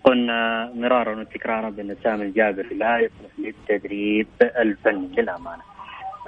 قلنا 0.05 0.71
مرارا 0.75 1.21
وتكرارا 1.21 1.71
بأن 1.71 1.97
سامي 2.05 2.23
الجابر 2.23 2.67
لا 2.73 2.99
يصلح 2.99 3.31
للتدريب 3.39 4.27
الفني 4.43 5.09
للأمانة. 5.19 5.63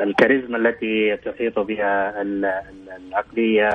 الكاريزما 0.01 0.57
التي 0.57 1.17
تحيط 1.17 1.59
بها 1.59 2.23
العقلية 2.97 3.69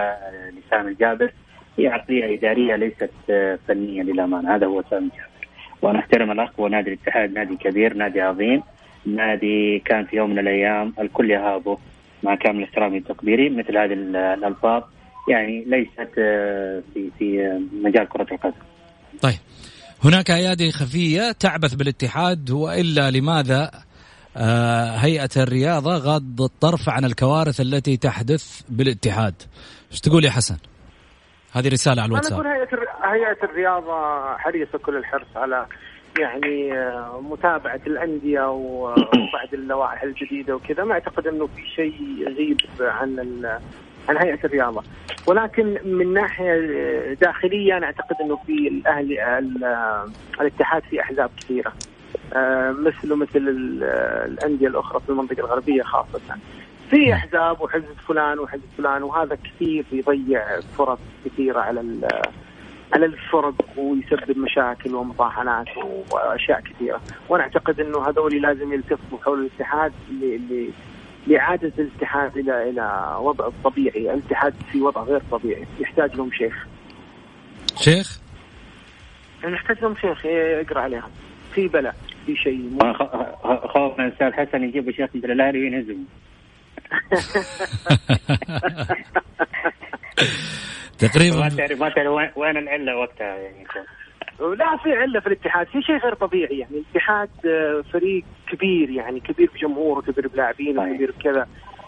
لسامي 0.50 0.92
الجابر 0.92 1.32
هي 1.78 1.88
عقلية 1.88 2.38
إدارية 2.38 2.76
ليست 2.76 3.12
فنية 3.68 4.02
للأمانة 4.04 4.56
هذا 4.56 4.68
هو 4.68 4.84
سامي 4.90 5.06
الجابر. 5.06 5.30
وأنا 5.82 6.00
أحترم 6.00 6.32
الأخ 6.32 6.60
ونادي 6.60 6.94
الاتحاد 6.94 7.34
نادي 7.34 7.56
كبير 7.56 7.94
نادي 7.94 8.22
عظيم 8.22 8.64
نادي 9.06 9.80
كان 9.80 10.06
في 10.06 10.16
يوم 10.16 10.30
من 10.30 10.40
الأيام 10.40 10.94
الكل 11.00 11.32
يهابه 11.32 11.78
مع 12.24 12.36
كامل 12.36 12.64
احترامي 12.64 12.98
وتقديري 12.98 13.50
مثل 13.50 13.78
هذه 13.78 13.94
الألفاظ 13.94 14.84
يعني 15.30 15.64
ليست 15.68 16.10
آه، 16.18 16.84
في 16.94 17.10
في 17.20 17.60
مجال 17.84 18.10
كرة 18.10 18.28
القدم. 18.32 18.62
طيب 19.22 19.40
هناك 20.04 20.32
أيادي 20.32 20.72
خفية 20.72 21.32
تعبث 21.32 21.74
بالاتحاد 21.74 22.52
وإلا 22.52 23.12
لماذا 23.12 23.72
آه 24.38 24.96
هيئة 24.96 25.30
الرياضة 25.38 25.96
غض 25.96 26.42
الطرف 26.42 26.90
عن 26.90 27.06
الكوارث 27.06 27.62
التي 27.62 27.98
تحدث 27.98 28.62
بالاتحاد؟ 28.70 29.34
إيش 29.92 30.00
تقول 30.00 30.26
يا 30.26 30.32
حسن؟ 30.32 30.58
هذه 31.52 31.68
رسالة 31.68 32.02
على 32.02 32.10
الواتساب. 32.10 32.40
أنا 32.40 32.50
أقول 32.50 32.58
هيئة 32.58 32.80
هيئة 33.14 33.44
الرياضة 33.44 34.38
حريصة 34.38 34.78
كل 34.78 34.98
الحرص 34.98 35.28
على 35.36 35.66
يعني 36.20 36.74
آه، 36.74 37.22
متابعة 37.30 37.82
الأندية 37.88 38.50
وبعد 38.52 39.54
اللوائح 39.54 40.04
الجديدة 40.04 40.56
وكذا. 40.56 40.84
ما 40.84 40.94
أعتقد 40.94 41.28
إنه 41.28 41.48
في 41.48 41.66
شيء 41.76 41.94
يغيب 42.18 42.62
عن 42.80 43.42
عن 44.10 44.18
هيئة 44.18 44.40
الرياضة. 44.44 44.84
ولكن 45.28 45.78
من 45.86 46.14
ناحية 46.14 46.54
داخلية 47.14 47.78
أنا 47.78 47.86
أعتقد 47.86 48.16
إنه 48.22 48.36
في 48.48 48.68
الأهلي 48.68 49.40
الاتحاد 50.42 50.84
في 50.84 51.02
أحزاب 51.02 51.30
كثيرة. 51.38 51.74
آه، 52.34 52.72
مثله 52.72 53.16
مثل 53.16 53.38
الأندية 54.26 54.68
الأخرى 54.68 55.00
في 55.00 55.10
المنطقة 55.10 55.40
الغربية 55.40 55.84
خاصة. 55.84 56.20
في 56.90 57.14
أحزاب 57.14 57.62
وحزب 57.62 57.98
فلان 58.08 58.40
وحزب 58.40 58.64
فلان 58.78 59.04
وهذا 59.04 59.36
كثير 59.36 59.86
يضيع 59.92 60.60
فرص 60.60 61.00
كثيرة 61.26 61.60
على 61.60 61.82
على 62.94 63.06
الفرق 63.06 63.56
ويسبب 63.78 64.38
مشاكل 64.38 64.96
ومطاحنات 64.96 65.68
وأشياء 66.12 66.62
كثيرة، 66.62 67.02
وأنا 67.30 67.44
أعتقد 67.44 67.80
إنه 67.80 68.10
هذول 68.10 68.42
لازم 68.42 68.74
يلتفوا 68.74 69.20
حول 69.26 69.40
الاتحاد 69.40 69.94
لإعادة 71.28 71.74
الاتحاد 71.80 72.38
إلى 72.38 72.70
إلى 72.70 73.16
وضع 73.20 73.48
الطبيعي، 73.48 74.14
الاتحاد 74.14 74.54
في 74.72 74.82
وضع 74.82 75.04
غير 75.04 75.22
طبيعي، 75.32 75.66
يحتاج 75.80 76.16
لهم 76.16 76.32
شيخ. 76.32 76.68
شيخ؟ 77.76 78.20
يعني 79.44 79.56
يحتاج 79.56 79.82
لهم 79.82 79.96
شيخ 79.96 80.26
يقرا 80.26 80.82
عليهم. 80.82 81.12
في 81.54 81.68
بلاء، 81.68 81.96
في 82.26 82.36
شيء 82.36 82.78
خوف 83.68 84.00
من 84.00 84.06
الأستاذ 84.06 84.34
حسن 84.34 84.64
يجيب 84.64 84.92
شيخ 84.92 85.10
مثل 85.16 85.32
الأهلي 85.32 85.60
وينهزم. 85.60 85.98
تقريبا. 91.00 91.38
ما 91.38 91.50
تعرف 91.50 91.80
ما 91.80 91.90
تعرف 91.90 92.38
وين 92.38 92.58
العلة 92.58 92.96
وقتها 92.98 93.36
يعني 93.36 93.64
لا 94.40 94.78
في 94.84 94.94
علة 94.94 95.20
في 95.20 95.28
الاتحاد. 95.28 95.68
في 95.68 95.82
شيء 95.82 95.98
غير 95.98 96.14
طبيعي 96.14 96.58
يعني. 96.58 96.72
الاتحاد 96.78 97.30
آه، 97.46 97.84
فريق 97.94 98.24
كبير 98.52 98.90
يعني. 98.90 99.20
كبير 99.20 99.50
بجمهور 99.56 99.98
وكبير 99.98 100.28
بلاعبين 100.28 100.80
وكبير 100.80 101.14
بكذا 101.20 101.48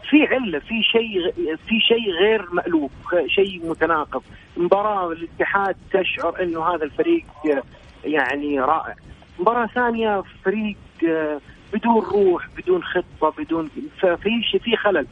في 0.09 0.25
علة 0.27 0.59
في 0.59 0.83
شيء 0.83 1.31
في 1.67 1.79
شيء 1.79 2.11
غير 2.21 2.45
مألوف 2.51 2.91
شيء 3.27 3.69
متناقض. 3.69 4.23
مباراة 4.57 5.11
الاتحاد 5.11 5.75
تشعر 5.93 6.43
إنه 6.43 6.75
هذا 6.75 6.83
الفريق 6.83 7.25
آه، 7.45 7.63
يعني 8.05 8.59
رائع. 8.59 8.95
مباراة 9.39 9.65
ثانية 9.65 10.23
فريق 10.45 10.77
آه، 11.07 11.39
بدون 11.73 12.03
روح 12.03 12.47
بدون 12.57 12.83
خطة 12.83 13.33
بدون 13.43 13.69
ففي 13.99 14.59
في 14.63 14.77
خلل. 14.77 15.07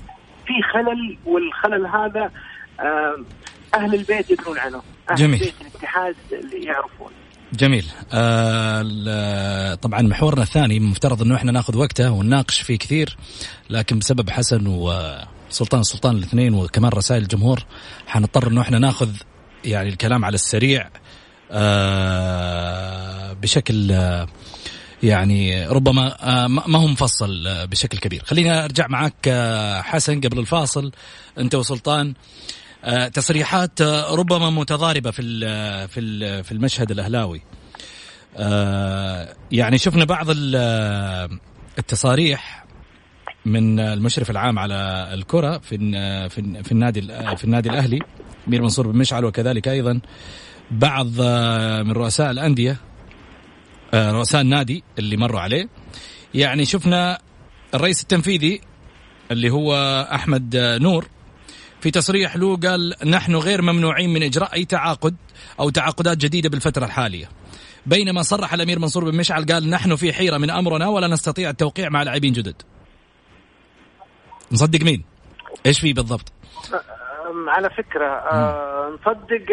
في 0.45 0.61
خلل 0.73 1.17
والخلل 1.25 1.85
هذا 1.85 2.31
أهل 3.73 3.95
البيت 3.95 4.29
يدرون 4.31 4.57
عنه. 4.59 4.81
أهل 5.09 5.15
جميل. 5.15 5.33
البيت 5.33 5.53
الاتحاد 5.61 6.15
اللي 6.31 6.65
يعرفون. 6.65 7.11
جميل. 7.53 7.85
آه 8.13 9.73
طبعا 9.75 10.01
محورنا 10.01 10.43
الثاني 10.43 10.79
مفترض 10.79 11.21
إنه 11.21 11.35
إحنا 11.35 11.51
ناخذ 11.51 11.77
وقته 11.77 12.11
ونناقش 12.11 12.61
فيه 12.61 12.77
كثير 12.77 13.17
لكن 13.69 13.99
بسبب 13.99 14.29
حسن 14.29 14.67
وسلطان 14.67 15.83
سلطان 15.83 16.15
الاثنين 16.17 16.53
وكمان 16.53 16.91
رسائل 16.91 17.21
الجمهور 17.21 17.65
حنضطر 18.07 18.47
إنه 18.47 18.61
إحنا 18.61 18.79
ناخذ 18.79 19.09
يعني 19.65 19.89
الكلام 19.89 20.25
على 20.25 20.35
السريع 20.35 20.89
آه 21.51 23.33
بشكل 23.33 23.91
آه 23.91 24.27
يعني 25.03 25.67
ربما 25.67 26.15
آه 26.43 26.47
ما 26.47 26.79
هو 26.79 26.87
مفصل 26.87 27.43
بشكل 27.67 27.97
كبير. 27.97 28.23
خلينا 28.25 28.65
أرجع 28.65 28.87
معك 28.87 29.27
آه، 29.27 29.81
حسن 29.81 30.21
قبل 30.21 30.39
الفاصل. 30.39 30.91
أنت 31.37 31.55
وسلطان 31.55 32.07
آه، 32.07 32.13
تصريحات 33.13 33.81
آه، 33.81 34.15
ربما 34.15 34.49
متضاربة 34.49 35.11
في 35.11 35.21
في 35.87 36.43
في 36.43 36.51
المشهد 36.51 36.91
الأهلاوي. 36.91 37.41
يعني 39.51 39.77
شفنا 39.77 40.05
بعض 40.05 40.25
التصاريح 41.79 42.65
من 43.45 43.79
المشرف 43.79 44.29
العام 44.29 44.59
على 44.59 45.09
الكرة 45.13 45.57
في 45.57 45.77
في 46.29 46.63
في 46.63 46.71
النادي 46.71 47.01
في 47.37 47.43
النادي 47.43 47.69
الأهلي 47.69 47.99
امير 48.47 48.61
منصور 48.61 48.87
بن 48.87 48.97
مشعل 48.97 49.25
وكذلك 49.25 49.67
أيضا 49.67 49.99
بعض 50.71 51.21
من 51.85 51.91
رؤساء 51.91 52.31
الأندية 52.31 52.77
رؤساء 53.93 54.41
النادي 54.41 54.83
اللي 54.99 55.17
مروا 55.17 55.39
عليه. 55.39 55.69
يعني 56.33 56.65
شفنا 56.65 57.19
الرئيس 57.73 58.01
التنفيذي 58.01 58.61
اللي 59.31 59.49
هو 59.49 59.75
أحمد 60.13 60.55
نور 60.81 61.07
في 61.81 61.91
تصريح 61.91 62.35
له 62.37 62.57
قال 62.57 62.93
نحن 63.05 63.35
غير 63.35 63.61
ممنوعين 63.61 64.13
من 64.13 64.23
إجراء 64.23 64.53
أي 64.53 64.65
تعاقد 64.65 65.15
أو 65.59 65.69
تعاقدات 65.69 66.17
جديدة 66.17 66.49
بالفترة 66.49 66.85
الحالية. 66.85 67.25
بينما 67.85 68.21
صرح 68.21 68.53
الأمير 68.53 68.79
منصور 68.79 69.11
بن 69.11 69.17
مشعل 69.17 69.45
قال 69.45 69.69
نحن 69.69 69.95
في 69.95 70.13
حيرة 70.13 70.37
من 70.37 70.49
أمرنا 70.49 70.87
ولا 70.87 71.07
نستطيع 71.07 71.49
التوقيع 71.49 71.89
مع 71.89 72.03
لاعبين 72.03 72.33
جدد. 72.33 72.61
نصدق 74.51 74.83
مين؟ 74.83 75.03
إيش 75.65 75.79
في 75.79 75.93
بالضبط؟ 75.93 76.33
على 77.47 77.69
فكرة 77.69 78.05
آه 78.05 78.89
نصدق 78.89 79.51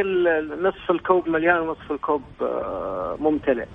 نصف 0.61 0.91
الكوب 0.91 1.29
مليان 1.29 1.59
ونصف 1.59 1.93
الكوب 1.93 2.23
آه 2.43 3.17
ممتلئ. 3.21 3.67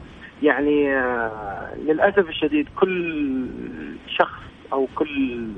يعني 0.43 0.95
آه 0.95 1.75
للأسف 1.75 2.29
الشديد 2.29 2.67
كل 2.79 3.47
شخص 4.19 4.41
أو 4.73 4.87
كل 4.95 5.49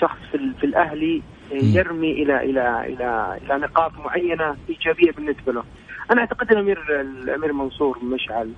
شخص 0.00 0.18
في, 0.32 0.52
في 0.60 0.66
الأهلي 0.66 1.22
يرمي 1.52 2.12
إلى 2.12 2.36
إلى 2.50 2.86
إلى 2.86 3.38
إلى 3.42 3.58
نقاط 3.58 3.92
معينة 4.04 4.56
إيجابية 4.68 5.10
بالنسبة 5.12 5.52
له. 5.52 5.64
أنا 6.10 6.20
أعتقد 6.20 6.52
الأمير 6.52 7.00
الأمير 7.00 7.52
منصور 7.52 7.98
مشعل 8.04 8.52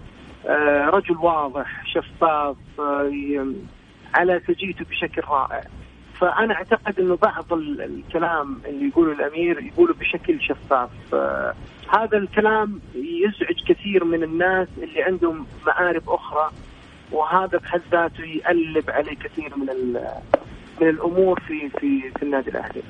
آه 0.47 0.87
رجل 0.87 1.17
واضح 1.17 1.87
شفاف 1.87 2.57
آه 2.79 3.47
على 4.15 4.41
سجيته 4.47 4.85
بشكل 4.91 5.23
رائع. 5.29 5.63
فأنا 6.21 6.55
أعتقد 6.55 7.01
إنه 7.01 7.17
بعض 7.17 7.53
الكلام 7.53 8.61
اللي 8.67 8.89
يقوله 8.89 9.13
الأمير 9.13 9.63
يقوله 9.63 9.95
بشكل 9.95 10.41
شفاف. 10.41 10.91
آه، 11.15 11.55
هذا 11.89 12.19
الكلام 12.19 12.81
يزعج 12.95 13.65
كثير 13.69 14.05
من 14.05 14.23
الناس 14.23 14.69
اللي 14.83 15.03
عندهم 15.03 15.47
مآرب 15.67 16.03
أخرى 16.09 16.51
وهذا 17.13 17.59
بحد 17.59 17.81
ذاته 17.93 18.25
يقلب 18.25 18.91
عليه 18.91 19.15
كثير 19.15 19.57
من 19.57 19.71
من 20.81 20.89
الأمور 20.89 21.41
في 21.41 21.71
في 21.81 22.11
في 22.19 22.23
النادي 22.23 22.51
الأهلي. 22.51 22.83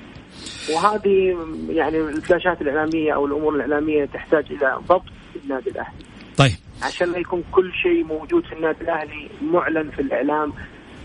وهذه 0.74 1.36
يعني 1.68 1.98
الفلاشات 1.98 2.60
الإعلامية 2.60 3.14
أو 3.14 3.26
الأمور 3.26 3.54
الإعلامية 3.54 4.04
تحتاج 4.04 4.44
إلى 4.50 4.78
ضبط 4.88 5.02
النادي 5.44 5.70
الأهلي. 5.70 6.04
طيب. 6.36 6.56
عشان 6.82 7.12
لا 7.12 7.18
يكون 7.18 7.44
كل 7.52 7.72
شيء 7.82 8.04
موجود 8.04 8.46
في 8.46 8.52
النادي 8.52 8.80
الأهلي 8.80 9.30
معلن 9.42 9.90
في 9.90 10.02
الإعلام 10.02 10.52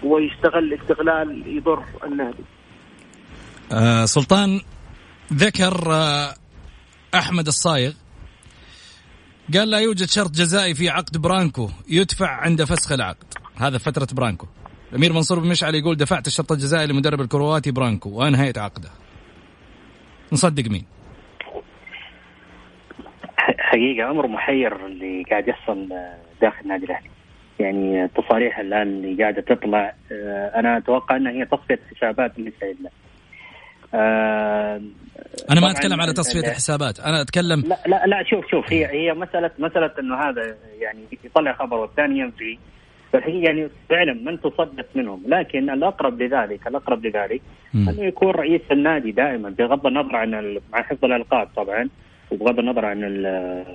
ويستغل 0.04 0.74
استغلال 0.74 1.58
يضر 1.58 1.84
النادي. 2.06 2.44
آه 3.72 4.06
سلطان 4.06 4.62
ذكر 5.34 5.92
آه 5.92 6.34
أحمد 7.16 7.48
الصايغ. 7.48 7.92
قال 9.54 9.70
لا 9.70 9.80
يوجد 9.80 10.08
شرط 10.08 10.32
جزائي 10.32 10.74
في 10.74 10.90
عقد 10.90 11.18
برانكو 11.18 11.70
يدفع 11.88 12.28
عند 12.28 12.64
فسخ 12.64 12.92
العقد. 12.92 13.34
هذا 13.58 13.78
فترة 13.78 14.08
برانكو. 14.14 14.48
الأمير 14.92 15.14
منصور 15.14 15.40
بن 15.40 15.48
مشعل 15.48 15.76
يقول 15.76 15.96
دفعت 15.96 16.28
الشرط 16.28 16.52
الجزائي 16.52 16.88
لمدرب 16.88 17.22
الكرواتي 17.22 17.72
برانكو 17.72 18.10
وأنهيت 18.10 18.58
عقده. 18.58 18.90
نصدق 20.32 20.64
مين؟ 20.72 20.86
حقيقة 23.60 24.12
أمر 24.12 24.28
محير 24.28 24.86
اللي 24.86 25.24
قاعد 25.30 25.48
يحصل 25.48 25.90
داخل 26.42 26.62
النادي 26.62 26.86
الأهلي. 26.86 27.10
يعني 27.60 28.04
التصاريح 28.04 28.60
الآن 28.60 28.88
اللي 28.88 29.24
قاعدة 29.24 29.42
تطلع 29.42 29.94
آه، 30.12 30.52
أنا 30.56 30.78
أتوقع 30.78 31.16
إنها 31.16 31.32
هي 31.32 31.46
تصفية 31.46 31.80
حسابات 31.96 32.40
ليس 32.40 32.54
الا 32.64 32.90
آه 33.94 34.82
أنا 35.52 35.62
ما 35.62 35.72
أتكلم 35.72 36.02
على 36.02 36.14
تصفية 36.14 36.40
الحسابات 36.40 37.00
أنا 37.00 37.22
أتكلم 37.22 37.60
لا 37.60 37.80
لا 37.88 38.06
لا 38.06 38.24
شوف 38.24 38.52
شوف 38.52 38.74
هي 38.74 38.86
هي 38.86 39.14
مسألة 39.14 39.52
مسألة 39.60 39.92
إنه 40.00 40.16
هذا 40.16 40.56
يعني 40.80 41.00
يطلع 41.24 41.54
خبر 41.54 41.78
والثاني 41.78 42.20
ينفي 42.20 42.58
فالحقيقة 43.14 43.44
يعني 43.46 43.70
فعلا 43.90 44.14
من 44.14 44.42
تصدق 44.42 44.86
منهم. 44.96 45.24
لكن 45.28 45.70
الأقرب 45.70 46.22
لذلك 46.22 46.68
الأقرب 46.68 47.06
لذلك 47.06 47.42
أنه 47.76 48.04
يكون 48.04 48.32
رئيس 48.32 48.62
النادي 48.72 49.12
دائما 49.12 49.50
بغض 49.50 49.88
النظر 49.88 50.16
عن 50.16 50.58
مع 50.74 50.82
حفظ 50.82 51.06
الألقاب 51.06 51.48
طبعا 51.56 51.90
وبغض 52.32 52.60
النظر 52.60 52.86
عن 52.86 53.04
اللي 53.04 53.66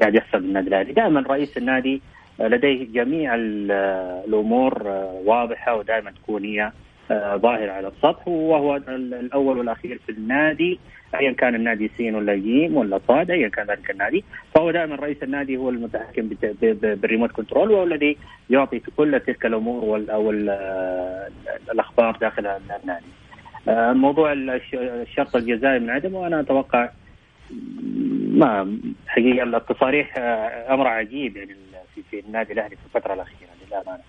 قاعد 0.00 0.14
يحصل 0.14 0.40
بالنادي 0.40 0.68
الأهلي. 0.68 0.92
دائما 0.92 1.20
رئيس 1.20 1.56
النادي 1.56 2.00
لديه 2.40 2.86
جميع 2.92 3.34
الأمور 3.34 4.82
واضحة 5.24 5.76
ودائما 5.76 6.10
تكون 6.10 6.44
هي 6.44 6.72
آه، 7.10 7.36
ظاهرة 7.36 7.72
على 7.72 7.88
السطح 7.88 8.28
وهو 8.28 8.76
الأول 8.76 9.58
والأخير 9.58 10.00
في 10.06 10.12
النادي 10.12 10.78
ايا 11.14 11.32
كان 11.32 11.54
النادي 11.54 11.90
سين 11.96 12.14
ولا 12.14 12.34
جيم 12.34 12.76
ولا 12.76 13.00
صاد 13.08 13.30
ايا 13.30 13.48
كان 13.48 13.66
ذلك 13.66 13.90
النادي 13.90 14.24
فهو 14.54 14.70
دائما 14.70 14.96
رئيس 14.96 15.22
النادي 15.22 15.56
هو 15.56 15.70
المتحكم 15.70 16.30
بالريموت 16.62 17.32
كنترول 17.32 17.70
وهو 17.70 17.84
الذي 17.84 18.16
يعطي 18.50 18.80
كل 18.96 19.20
تلك 19.20 19.46
الأمور 19.46 20.04
أو 20.10 20.30
الأخبار 21.72 22.16
داخل 22.20 22.46
النادي. 22.46 23.06
آه، 23.68 23.92
موضوع 23.92 24.32
الشرط 24.32 25.36
الجزائي 25.36 25.78
من 25.78 25.90
عدمه 25.90 26.26
أنا 26.26 26.40
أتوقع 26.40 26.90
ما 28.30 28.78
حقيقة 29.06 29.56
التصاريح 29.56 30.14
آه، 30.18 30.74
أمر 30.74 30.86
عجيب 30.86 31.36
يعني 31.36 31.56
في 32.10 32.20
النادي 32.20 32.52
الأهلي 32.52 32.76
في 32.76 32.82
الفترة 32.86 33.14
الأخيرة 33.14 33.50
للأمانة. 33.68 34.02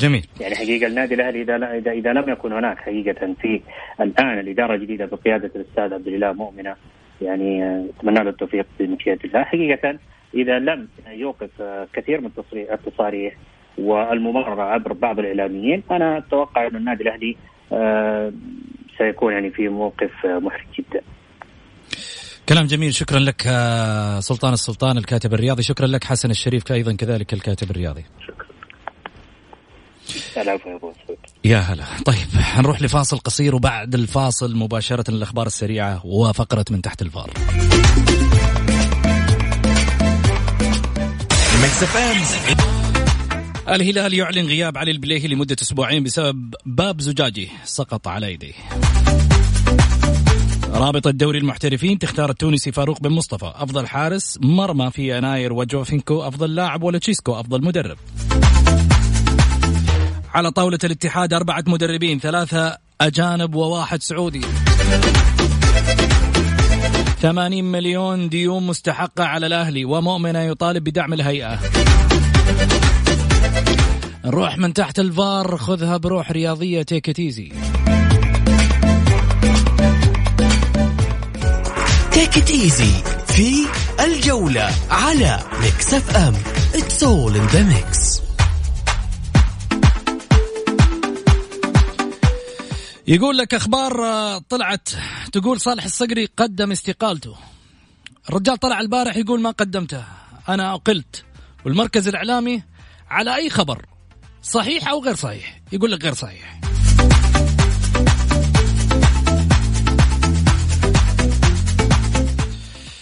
جميل. 0.00 0.26
يعني 0.40 0.54
حقيقة 0.54 0.86
النادي 0.86 1.14
الأهلي 1.14 1.42
إذا 1.42 1.56
اذا 1.56 1.92
إذا 1.92 2.12
لم 2.12 2.30
يكن 2.30 2.52
هناك 2.52 2.78
حقيقة 2.78 3.34
في 3.42 3.60
الآن 4.00 4.38
الإدارة 4.38 4.74
الجديدة 4.74 5.06
بقيادة 5.06 5.50
الأستاذ 5.56 5.94
عبد 5.94 6.08
الاله 6.08 6.32
مؤمنة 6.32 6.76
يعني 7.22 7.80
أتمنى 7.98 8.24
له 8.24 8.30
التوفيق 8.30 8.66
بمشيئه 8.80 9.18
الله. 9.24 9.42
حقيقة 9.42 9.98
إذا 10.34 10.58
لم 10.58 10.88
يوقف 11.06 11.50
كثير 11.92 12.20
من 12.20 12.30
التصاريح 12.54 13.34
والممرره 13.78 14.62
عبر 14.62 14.92
بعض 14.92 15.18
الإعلاميين 15.18 15.82
أنا 15.90 16.18
أتوقع 16.18 16.66
أن 16.66 16.76
النادي 16.76 17.02
الأهلي 17.02 17.36
آه، 17.72 18.32
سيكون 18.98 19.32
يعني 19.32 19.50
في 19.50 19.68
موقف 19.68 20.26
محرج 20.26 20.66
جدا. 20.78 21.00
كلام 22.48 22.66
جميل. 22.66 22.94
شكرا 22.94 23.18
لك 23.18 23.42
آه، 23.46 24.20
سلطان 24.20 24.52
السلطان 24.52 24.98
الكاتب 24.98 25.34
الرياضي. 25.34 25.62
شكرا 25.62 25.86
لك 25.86 26.04
حسن 26.04 26.30
الشريف 26.30 26.72
أيضا 26.72 26.96
كذلك 26.96 27.32
الكاتب 27.32 27.70
الرياضي. 27.70 28.04
شكرا. 28.26 28.43
يا 31.44 31.58
هلا. 31.58 31.84
طيب 32.04 32.40
حنروح 32.40 32.82
لفاصل 32.82 33.18
قصير 33.18 33.54
وبعد 33.54 33.94
الفاصل 33.94 34.56
مباشرة 34.56 35.10
الأخبار 35.10 35.46
السريعة 35.46 36.06
وفقرة 36.06 36.64
من 36.70 36.82
تحت 36.82 37.02
الفار. 37.02 37.30
الهلال 43.68 44.14
يعلن 44.14 44.46
غياب 44.46 44.78
علي 44.78 44.90
البليهي 44.90 45.28
لمدة 45.28 45.56
أسبوعين 45.62 46.02
بسبب 46.02 46.54
باب 46.66 47.00
زجاجي 47.00 47.48
سقط 47.64 48.08
على 48.08 48.32
يديه. 48.32 48.52
رابطة 50.72 51.10
دوري 51.10 51.38
المحترفين 51.38 51.98
تختار 51.98 52.30
التونسي 52.30 52.72
فاروق 52.72 53.00
بن 53.00 53.10
مصطفى. 53.10 53.52
أفضل 53.54 53.86
حارس 53.86 54.38
مرمى 54.42 54.90
في 54.90 55.16
يناير 55.16 55.52
وجوفينكو 55.52 56.22
أفضل 56.22 56.54
لاعب 56.54 56.82
ولاتشيسكو 56.82 57.40
أفضل 57.40 57.64
مدرب. 57.64 57.98
على 60.34 60.50
طاولة 60.50 60.78
الاتحاد 60.84 61.34
أربعة 61.34 61.64
مدربين 61.66 62.18
ثلاثة 62.20 62.78
أجانب 63.00 63.54
وواحد 63.54 64.02
سعودي. 64.02 64.40
80 67.22 67.64
مليون 67.64 68.28
ديون 68.28 68.66
مستحقة 68.66 69.24
على 69.24 69.46
الأهلي 69.46 69.84
ومؤمنة 69.84 70.40
يطالب 70.40 70.84
بدعم 70.84 71.12
الهيئة. 71.12 71.58
نروح 74.24 74.58
من 74.58 74.72
تحت 74.72 74.98
الفار 74.98 75.56
خذها 75.56 75.96
بروح 75.96 76.30
رياضية 76.30 76.82
take 76.82 77.10
it 77.10 77.24
easy 77.24 77.52
take 82.12 82.38
it 82.38 82.50
easy 82.50 82.92
في 83.26 83.66
الجولة 84.04 84.70
على 84.90 85.40
ميكس 85.62 85.94
إف 85.94 86.16
إم. 86.16 86.34
it's 86.74 87.02
all 87.04 87.36
in 87.36 87.46
the 87.46 87.62
mix 87.62 88.13
يقول 93.06 93.38
لك 93.38 93.54
أخبار 93.54 94.04
آه، 94.04 94.38
طلعت. 94.38 94.88
تقول 95.32 95.60
صالح 95.60 95.84
الصقري 95.84 96.28
قدم 96.36 96.72
استقالته. 96.72 97.36
الرجال 98.28 98.56
طلع 98.56 98.80
البارح 98.80 99.16
يقول 99.16 99.40
ما 99.40 99.50
قدمته. 99.50 100.04
أنا 100.48 100.74
اقلت 100.74 101.24
والمركز 101.64 102.08
الإعلامي 102.08 102.62
على 103.10 103.36
أي 103.36 103.50
خبر؟ 103.50 103.86
صحيح 104.42 104.88
أو 104.88 105.04
غير 105.04 105.14
صحيح؟ 105.14 105.60
يقول 105.72 105.92
لك 105.92 106.04
غير 106.04 106.14
صحيح. 106.14 106.60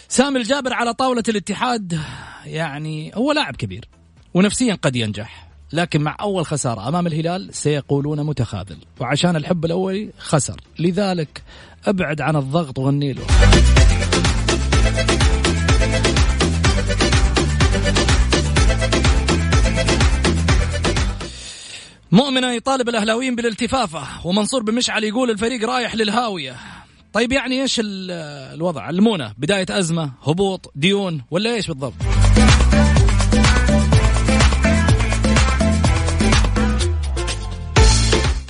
سامي 0.09 0.39
الجابر 0.39 0.73
على 0.73 0.95
طاولة 0.95 1.23
الاتحاد 1.29 2.01
يعني 2.45 3.13
هو 3.15 3.33
لاعب 3.33 3.57
كبير 3.57 3.89
ونفسيا 4.35 4.75
قد 4.75 4.97
ينجح. 4.97 5.52
لكن 5.73 6.01
مع 6.01 6.17
أول 6.21 6.47
خسارة 6.47 6.89
أمام 6.89 7.07
الهلال 7.07 7.55
سيقولون 7.55 8.23
متخاذل. 8.23 8.77
وعشان 9.01 9.37
الحب 9.37 9.65
الأولي 9.65 10.11
خسر. 10.19 10.61
لذلك 10.79 11.43
أبعد 11.87 12.21
عن 12.21 12.37
الضغط 12.37 12.79
وغني 12.79 13.13
له. 13.13 13.23
مؤمنة 22.13 22.53
يطالب 22.53 22.89
الأهلاويين 22.89 23.37
بالالتفافة 23.37 24.27
ومنصور 24.27 24.63
بمشعل 24.63 25.05
يقول 25.05 25.31
الفريق 25.31 25.69
رايح 25.69 25.95
للهاوية. 25.95 26.57
طيب 27.13 27.33
يعني 27.33 27.63
إيش 27.63 27.81
الوضع؟ 27.85 28.83
علمونا 28.83 29.35
بداية 29.39 29.67
أزمة 29.71 30.13
هبوط 30.23 30.73
ديون 30.75 31.23
ولا 31.31 31.55
إيش 31.55 31.69
بالضبط؟ 31.69 31.95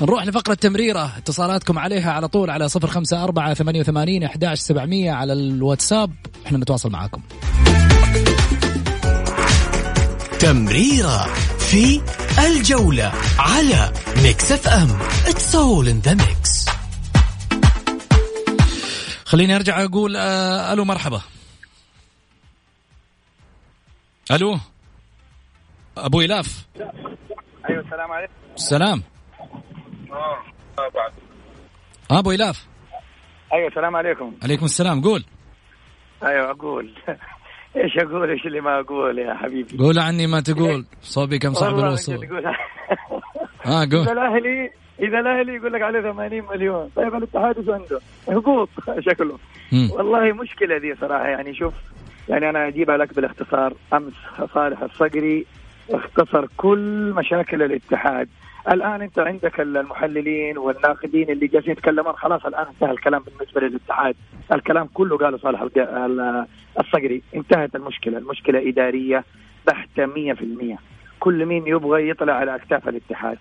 نروح 0.02 0.26
لفقرة 0.26 0.54
تمريرة. 0.54 1.16
اتصالاتكم 1.16 1.78
عليها 1.78 2.12
على 2.12 2.28
طول 2.28 2.50
على 2.50 2.68
صفر 2.68 2.86
خمسة 2.86 3.24
أربعة 3.24 3.54
ثمانية 3.54 3.80
وثمانين 3.80 4.24
أحداش 4.24 4.58
سبعمية 4.58 5.12
على 5.12 5.32
الواتساب. 5.32 6.12
إحنا 6.46 6.58
نتواصل 6.58 6.90
معاكم. 6.90 7.22
تمريرة 10.38 11.24
في 11.58 12.00
الجولة 12.46 13.12
على 13.38 13.92
ميكس 14.22 14.52
اف 14.52 14.68
ام. 14.68 14.88
it's 15.26 15.54
all 15.54 15.88
in 15.88 15.98
the 15.98 16.14
mix 16.14 16.66
خليني 19.24 19.56
أرجع 19.56 19.84
أقول 19.84 20.16
آه 20.16 20.72
ألو 20.72 20.84
مرحبا. 20.84 21.20
ألو؟ 24.30 24.58
أبو 25.96 26.20
إلاف. 26.20 26.66
أيوه 27.70 27.82
السلام 27.84 28.12
عليكم. 28.12 28.32
السلام 28.56 29.02
آه 30.12 30.38
أبو 32.10 32.30
إلاف. 32.30 32.66
أيوه 33.52 33.68
السلام 33.68 33.96
عليكم. 33.96 34.32
عليكم 34.42 34.64
السلام 34.64 35.02
قول. 35.02 35.24
أيوه 36.22 36.50
أقول. 36.50 36.90
إيش 37.76 37.98
أقول؟ 37.98 38.30
إيش 38.30 38.46
اللي 38.46 38.60
ما 38.60 38.80
أقول 38.80 39.18
يا 39.18 39.34
حبيبي؟ 39.34 39.78
قول 39.78 39.98
عني 39.98 40.26
ما 40.26 40.40
تقول. 40.40 40.84
صوبي 41.02 41.38
كم 41.38 41.52
صاحب 41.52 41.78
الوصول. 41.78 42.16
آه 43.66 43.82
إذا 43.82 43.98
قول 43.98 44.08
الاهلي 44.08 44.70
إذا 45.00 45.18
الأهلي 45.20 45.54
يقول 45.54 45.72
لك 45.72 45.82
عليه 45.82 46.00
80 46.00 46.42
مليون 46.50 46.90
طيب 46.96 47.14
الاتحاد 47.14 47.58
إيش 47.58 47.68
عنده؟ 47.68 48.00
هبوط 48.28 48.68
شكله. 49.10 49.38
مم. 49.72 49.90
والله 49.90 50.32
مشكلة 50.32 50.78
دي 50.78 50.94
صراحة 51.00 51.26
يعني 51.28 51.54
شوف 51.54 51.74
يعني 52.28 52.50
أنا 52.50 52.68
أجيبها 52.68 52.96
لك 52.96 53.14
بالاختصار. 53.14 53.74
أمس 53.92 54.12
صالح 54.54 54.82
الصقري 54.82 55.46
اختصر 55.90 56.46
كل 56.56 57.12
مشاكل 57.16 57.62
الاتحاد. 57.62 58.28
الآن 58.70 59.02
أنت 59.02 59.18
عندك 59.18 59.60
المحللين 59.60 60.58
والناقدين 60.58 61.30
اللي 61.30 61.46
جالسين 61.46 61.72
يتكلمون 61.72 62.12
خلاص 62.12 62.46
الآن 62.46 62.66
انتهى 62.66 62.90
الكلام 62.90 63.22
بالنسبة 63.22 63.60
للاتحاد 63.60 64.14
الكلام 64.52 64.88
كله 64.94 65.16
قاله 65.18 65.38
صالح 65.38 65.62
الصقري 66.80 67.22
انتهت 67.34 67.76
المشكلة 67.76 68.18
المشكلة 68.18 68.68
إدارية 68.68 69.24
بحتة 69.66 70.06
100% 70.06 70.78
كل 71.20 71.46
مين 71.46 71.66
يبغى 71.66 72.08
يطلع 72.08 72.32
على 72.32 72.54
أكتاف 72.54 72.88
الاتحاد. 72.88 73.38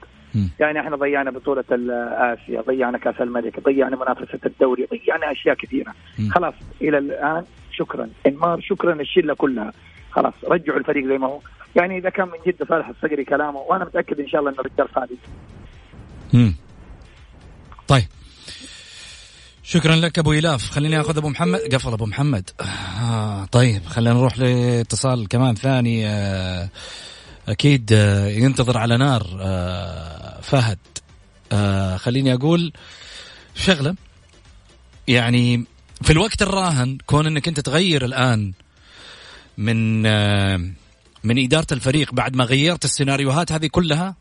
يعني 0.59 0.79
إحنا 0.79 0.95
ضيعنا 0.95 1.31
بطولة 1.31 1.63
ال- 1.71 1.91
آسيا، 2.13 2.61
ضيعنا 2.61 2.97
كأس 2.97 3.21
الملك، 3.21 3.59
ضيعنا 3.59 3.95
منافسة 3.95 4.39
الدوري، 4.45 4.85
ضيعنا 4.91 5.31
أشياء 5.31 5.55
كثيرة. 5.55 5.93
مم. 6.19 6.29
خلاص 6.29 6.53
إلى 6.81 6.97
الآن 6.97 7.43
شكرا، 7.71 8.09
إنمار 8.27 8.61
شكرا 8.61 8.93
الشلة 8.93 9.33
كلها. 9.33 9.73
خلاص 10.11 10.33
رجعوا 10.43 10.79
الفريق 10.79 11.07
زي 11.07 11.17
ما 11.17 11.27
هو، 11.27 11.39
يعني 11.75 11.97
إذا 11.97 12.09
كان 12.09 12.27
من 12.27 12.37
جد 12.47 12.67
صالح 12.69 12.87
الصقري 12.87 13.25
كلامه 13.25 13.59
وأنا 13.59 13.85
متأكد 13.85 14.19
إن 14.19 14.27
شاء 14.27 14.41
الله 14.41 14.51
إنه 14.51 14.59
الرجال 14.59 14.87
صادق. 14.95 15.17
مم. 16.33 16.55
طيب. 17.87 18.07
شكرا 19.63 19.95
لك 19.95 20.19
أبو 20.19 20.33
إلاف. 20.33 20.69
خليني 20.69 21.01
أخذ 21.01 21.17
أبو 21.17 21.29
محمد. 21.29 21.59
قفل 21.59 21.93
أبو 21.93 22.05
محمد. 22.05 22.49
آه 23.01 23.45
طيب 23.45 23.85
خلينا 23.85 24.13
نروح 24.13 24.39
لاتصال 24.39 25.27
كمان 25.27 25.55
ثاني. 25.55 26.07
آه 26.07 26.69
أكيد 27.49 27.93
آه 27.93 28.27
ينتظر 28.27 28.77
على 28.77 28.97
نار 28.97 29.37
آه 29.41 30.41
فهد. 30.41 30.79
آه 31.51 31.97
خليني 31.97 32.33
أقول 32.33 32.73
شغلة. 33.55 33.95
يعني 35.07 35.65
في 36.01 36.13
الوقت 36.13 36.41
الراهن 36.41 36.97
كون 37.05 37.27
إنك 37.27 37.47
أنت 37.47 37.59
تغير 37.59 38.05
الآن 38.05 38.53
من 39.61 40.05
آه 40.05 40.61
من 41.23 41.43
إدارة 41.43 41.67
الفريق 41.71 42.13
بعد 42.13 42.35
ما 42.35 42.43
غيرت 42.43 42.85
السيناريوهات 42.85 43.51
هذه 43.51 43.67
كلها 43.67 44.15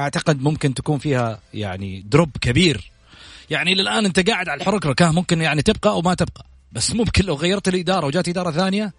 أعتقد 0.00 0.42
ممكن 0.42 0.74
تكون 0.74 0.98
فيها 0.98 1.40
يعني 1.54 2.02
دروب 2.06 2.30
كبير. 2.40 2.90
يعني 3.50 3.74
للآن 3.74 4.04
أنت 4.04 4.30
قاعد 4.30 4.48
على 4.48 4.60
الحركرك 4.60 5.02
ها 5.02 5.12
ممكن 5.12 5.40
يعني 5.40 5.62
تبقى 5.62 5.90
أو 5.90 6.02
ما 6.02 6.14
تبقى. 6.14 6.44
بس 6.72 6.94
ممكن 6.94 7.24
لو 7.24 7.34
غيرت 7.34 7.68
الإدارة 7.68 8.06
وجات 8.06 8.28
إدارة 8.28 8.50
ثانية 8.50 8.92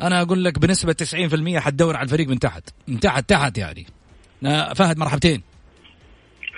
أنا 0.00 0.22
أقول 0.22 0.44
لك 0.44 0.58
بنسبة 0.58 0.92
90% 0.92 1.58
حتدور 1.58 1.96
على 1.96 2.04
الفريق 2.04 2.28
من 2.28 2.38
تحت. 2.38 2.68
من 2.88 3.00
تحت 3.00 3.28
تحت 3.28 3.58
يعني. 3.58 3.86
فهد 4.74 4.98
مرحبتين. 4.98 5.42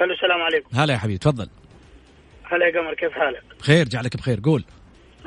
ألو 0.00 0.14
السلام 0.14 0.42
عليكم. 0.42 0.68
هلا 0.80 0.92
يا 0.92 0.98
حبيبي 0.98 1.18
تفضل. 1.18 1.48
هلا 2.44 2.66
يا 2.66 2.80
قمر 2.80 2.94
كيف 2.94 3.12
حالك؟ 3.12 3.42
بخير 3.60 3.88
جعلك 3.88 4.16
بخير 4.16 4.40
قول. 4.44 4.64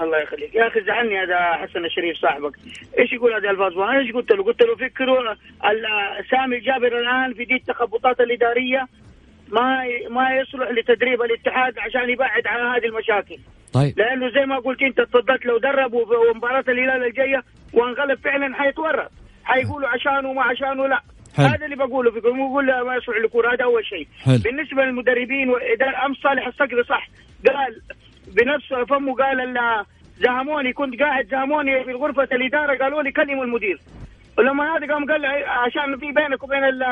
الله 0.01 0.17
يخليك. 0.17 0.55
يا 0.55 0.67
أخي 0.67 0.81
زعلني 0.81 1.23
هذا 1.23 1.53
حسن 1.53 1.85
الشريف 1.85 2.17
صاحبك. 2.17 2.51
إيش 2.99 3.13
يقول 3.13 3.33
هذه 3.33 3.49
الفاظ 3.51 3.79
أنا 3.79 3.99
إيش 3.99 4.11
قلت 4.11 4.31
له؟ 4.31 4.43
قلت 4.43 4.61
له 4.61 4.75
فكروا 4.75 5.33
سامي 6.31 6.55
الجابر 6.55 6.99
الآن 6.99 7.33
في 7.33 7.45
دي 7.45 7.55
التخبطات 7.55 8.19
الإدارية 8.19 8.87
ما 9.49 9.83
ما 10.09 10.35
يصلح 10.35 10.71
لتدريب 10.71 11.21
الاتحاد 11.21 11.79
عشان 11.79 12.09
يبعد 12.09 12.47
عن 12.47 12.75
هذه 12.75 12.85
المشاكل. 12.85 13.37
طيب. 13.73 13.99
لأنه 13.99 14.29
زي 14.29 14.45
ما 14.45 14.57
قلت 14.57 14.81
أنت 14.81 15.01
تصدقت 15.01 15.45
لو 15.45 15.57
دربوا 15.57 16.05
في 16.05 16.37
مباراه 16.37 16.63
الهلال 16.67 17.05
الجاية 17.05 17.43
وانغلب 17.73 18.19
فعلا 18.19 18.55
حيتورط. 18.55 19.11
حيقولوا 19.43 19.89
عشانه 19.89 20.29
وما 20.29 20.43
عشانه 20.43 20.87
لا. 20.87 21.01
حلو. 21.37 21.47
هذا 21.47 21.65
اللي 21.65 21.75
بقوله 21.75 22.11
فيكم. 22.11 22.39
يقول 22.39 22.65
ما 22.65 22.95
يصلح 22.95 23.17
للكوره 23.17 23.53
هذا 23.53 23.63
أول 23.63 23.85
شيء. 23.85 24.07
حلو. 24.25 24.37
بالنسبة 24.43 24.83
للمدربين 24.83 25.49
وإدارة 25.49 26.05
امس 26.05 26.17
صالح 26.17 26.47
الصقر 26.47 26.83
صح 26.83 27.07
قال 27.47 27.81
بنفس 28.35 28.89
فمه 28.89 29.15
قال 29.15 29.41
ال- 29.41 29.85
زهموني 30.19 30.73
كنت 30.73 31.01
قاعد 31.01 31.27
زهموني 31.27 31.83
في 31.83 31.93
غرفه 31.93 32.23
الإدارة 32.23 32.77
قالوا 32.77 33.03
لي 33.03 33.11
كلموا 33.11 33.43
المدير. 33.43 33.79
ولما 34.37 34.77
هذا 34.77 34.93
قام 34.93 35.11
قال 35.11 35.21
لي 35.21 35.27
عشان 35.45 35.97
في 35.99 36.11
بينك 36.11 36.43
وبين 36.43 36.63
ال 36.63 36.83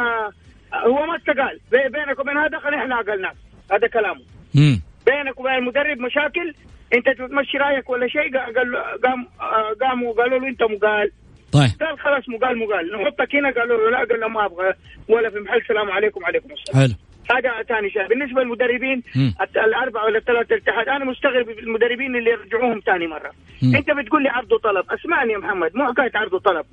هو 0.74 1.06
ما 1.06 1.16
استقال. 1.18 1.60
بي- 1.72 1.90
بينك 1.90 2.20
وبين 2.20 2.38
هذا 2.38 2.60
خلينا 2.60 2.82
إحنا 2.84 2.96
عقلناه 2.96 3.34
هذا 3.72 3.88
كلامه. 3.88 4.22
امم 4.56 4.82
بينك 5.06 5.40
وبين 5.40 5.54
المدرب 5.54 5.98
مشاكل؟ 6.00 6.54
أنت 6.94 7.10
تمشي 7.10 7.58
رأيك 7.58 7.90
ولا 7.90 8.08
شيء؟ 8.08 8.38
قال 8.38 8.76
قام 9.04 9.28
قاموا 9.82 10.14
قالوا 10.14 10.40
له 10.40 10.48
أنت 10.48 10.64
مقال. 10.64 11.12
طيب. 11.54 11.70
قال 11.82 12.00
خلاص 12.00 12.30
مقال 12.30 12.58
مقال. 12.58 12.92
نحطك 12.94 13.36
هنا 13.36 13.50
قالوا 13.52 13.78
له 13.78 13.90
لا. 13.92 13.98
قال 13.98 14.20
له 14.20 14.28
ما 14.28 14.46
أبغى. 14.46 14.74
ولا 15.10 15.30
في 15.30 15.40
محل. 15.40 15.62
سلام 15.68 15.92
عليكم 15.92 16.24
وعليكم 16.24 16.50
السلام. 16.54 16.82
حلو. 16.88 16.94
هذا 17.32 17.64
ثاني 17.64 17.90
شيء. 17.90 18.08
بالنسبة 18.08 18.42
للمدربين 18.42 19.04
الأربعة 19.56 20.06
ولا 20.06 20.18
الثلاثة 20.18 20.56
الاتحاد 20.56 20.90
أنا 20.90 21.06
مستغرب 21.06 21.50
المدربين 21.50 22.16
اللي 22.16 22.30
يرجعوهم 22.30 22.80
ثاني 22.86 23.08
مرة. 23.08 23.32
مم. 23.62 23.76
أنت 23.76 23.92
بتقول 23.92 24.24
لي 24.24 24.30
عرض 24.30 24.52
وطلب 24.52 24.86
اسمعني 24.92 25.34
يا 25.34 25.38
محمد 25.38 25.72
مو 25.76 25.88
حكاية 25.88 26.12
عرض 26.16 26.34
وطلب 26.34 26.66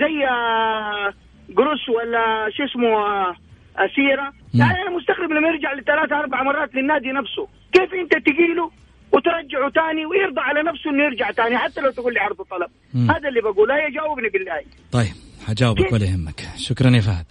زي 0.00 0.26
آه، 0.26 1.12
جروس 1.48 1.88
ولا 1.88 2.50
شو 2.56 2.64
اسمه 2.64 2.88
آه، 2.88 3.36
مم. 3.78 4.60
يعني 4.60 4.82
أنا 4.82 4.90
مستغرب 4.90 5.30
لما 5.30 5.48
يرجع 5.48 5.72
لثلاث 5.74 6.12
أربع 6.12 6.42
مرات 6.42 6.74
للنادي 6.74 7.12
نفسه. 7.12 7.48
كيف 7.72 7.94
أنت 7.94 8.12
تجيله 8.26 8.70
وترجعه 9.12 9.70
ثاني 9.70 10.06
ويرضى 10.06 10.40
على 10.40 10.62
نفسه 10.62 10.90
إنه 10.90 11.04
يرجع 11.04 11.30
ثاني 11.32 11.58
حتى 11.58 11.80
لو 11.80 11.90
تقول 11.90 12.14
لي 12.14 12.20
عرض 12.20 12.40
وطلب. 12.40 12.70
هذا 13.10 13.28
اللي 13.28 13.40
بقوله 13.40 13.74
هي 13.74 13.90
جاوبني 13.90 14.28
بالله. 14.28 14.62
طيب 14.92 15.14
حجاوبك 15.46 15.92
ولا 15.92 16.04
يهمك. 16.04 16.40
شكرا 16.56 16.90
يا 16.90 17.00
فهد. 17.00 17.26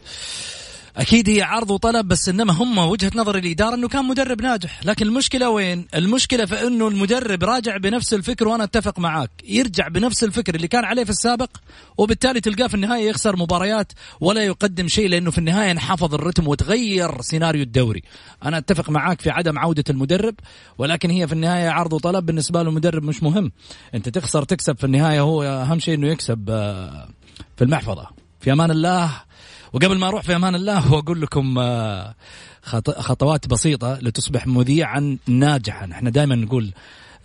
أكيد 0.98 1.30
هي 1.30 1.41
عرض 1.41 1.72
وطلب 1.72 2.08
بس 2.08 2.30
إنما 2.30 2.54
هم 2.54 2.78
وجهة 2.78 3.12
نظر 3.16 3.38
الإدارة 3.38 3.76
إنه 3.76 3.88
كان 3.88 4.06
مدرب 4.06 4.41
ناجح. 4.41 4.86
لكن 4.86 5.06
المشكلة 5.08 5.50
وين؟ 5.50 5.88
المشكلة 5.95 6.45
في 6.45 6.68
إنه 6.68 6.88
المدرب 6.88 7.43
راجع 7.43 7.78
بنفس 7.78 8.14
الفكر 8.14 8.48
وأنا 8.48 8.64
أتفق 8.64 9.00
معاك. 9.00 9.32
يرجع 9.43 9.88
بنفس 9.88 10.24
الفكر 10.24 10.56
اللي 10.56 10.68
كان 10.68 10.86
عليه 10.86 11.04
في 11.04 11.10
السابق 11.10 11.50
وبالتالي 11.98 12.41
تلقاه 12.41 12.68
في 12.68 12.74
النهاية 12.74 13.10
يخسر 13.10 13.36
مباريات 13.36 13.91
ولا 14.22 14.43
يقدم 14.43 14.88
شيء 14.88 15.10
لأنه 15.10 15.32
في 15.32 15.38
النهاية 15.38 15.72
انحفظ 15.72 16.14
الرتم 16.14 16.48
وتغير 16.48 17.22
سيناريو 17.22 17.62
الدوري. 17.62 18.02
أنا 18.43 18.58
أتفق 18.58 18.89
معاك 18.89 19.22
في 19.22 19.30
عدم 19.30 19.60
عودة 19.60 19.84
المدرب 19.89 20.36
ولكن 20.78 21.10
هي 21.10 21.28
في 21.28 21.34
النهاية 21.34 21.70
عرض 21.70 21.93
وطلب. 21.93 22.26
بالنسبة 22.26 22.62
له 22.62 22.70
المدرب 22.70 23.04
مش 23.04 23.24
مهم. 23.24 23.52
أنت 23.95 24.10
تخسر 24.10 24.43
تكسب 24.43 24.78
في 24.78 24.84
النهاية 24.84 25.22
هو 25.22 25.43
أهم 25.43 25.80
شيء 25.80 25.93
إنه 25.93 26.08
يكسب 26.08 26.45
آه، 26.50 27.10
في 27.58 27.64
المحفظة. 27.64 28.08
في 28.39 28.52
أمان 28.52 28.72
الله. 28.72 29.27
وقبل 29.74 29.97
ما 29.97 30.07
أروح 30.07 30.24
في 30.24 30.36
أمان 30.36 30.55
الله 30.55 30.78
وأقول 30.93 31.22
لكم 31.22 31.59
آه، 31.59 32.15
خط- 32.61 32.99
خطوات 32.99 33.47
بسيطة 33.47 33.93
لتصبح 34.01 34.47
مذيعا 34.47 35.18
ناجحا. 35.28 35.89
إحنا 35.91 36.09
دائما 36.09 36.36
نقول 36.36 36.72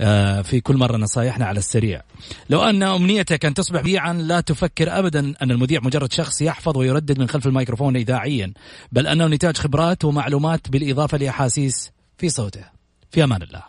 آه، 0.01 0.43
في 0.43 0.61
كل 0.61 0.77
مرة 0.77 0.97
نصايحنا 0.97 1.47
على 1.47 1.59
السريع. 1.59 2.03
لو 2.51 2.63
أن 2.63 2.83
أمنيتك 2.83 3.45
أن 3.45 3.55
تصبح 3.55 3.81
مذيعا 3.81 4.13
لا 4.13 4.41
تفكر 4.41 4.99
أبدا 4.99 5.35
أن 5.43 5.51
المذيع 5.51 5.81
مجرد 5.81 6.13
شخص 6.13 6.43
يحفظ 6.43 6.77
ويردد 6.77 7.19
من 7.19 7.29
خلف 7.29 7.47
الميكروفون 7.47 7.97
إذاعيا 7.97 8.53
بل 8.93 9.07
أنه 9.07 9.27
نتاج 9.27 9.57
خبرات 9.57 10.05
ومعلومات 10.05 10.69
بالإضافة 10.71 11.19
لأحاسيس 11.19 11.91
في 12.19 12.29
صوته. 12.29 12.65
في 13.11 13.25
أمان 13.25 13.43
الله. 13.43 13.63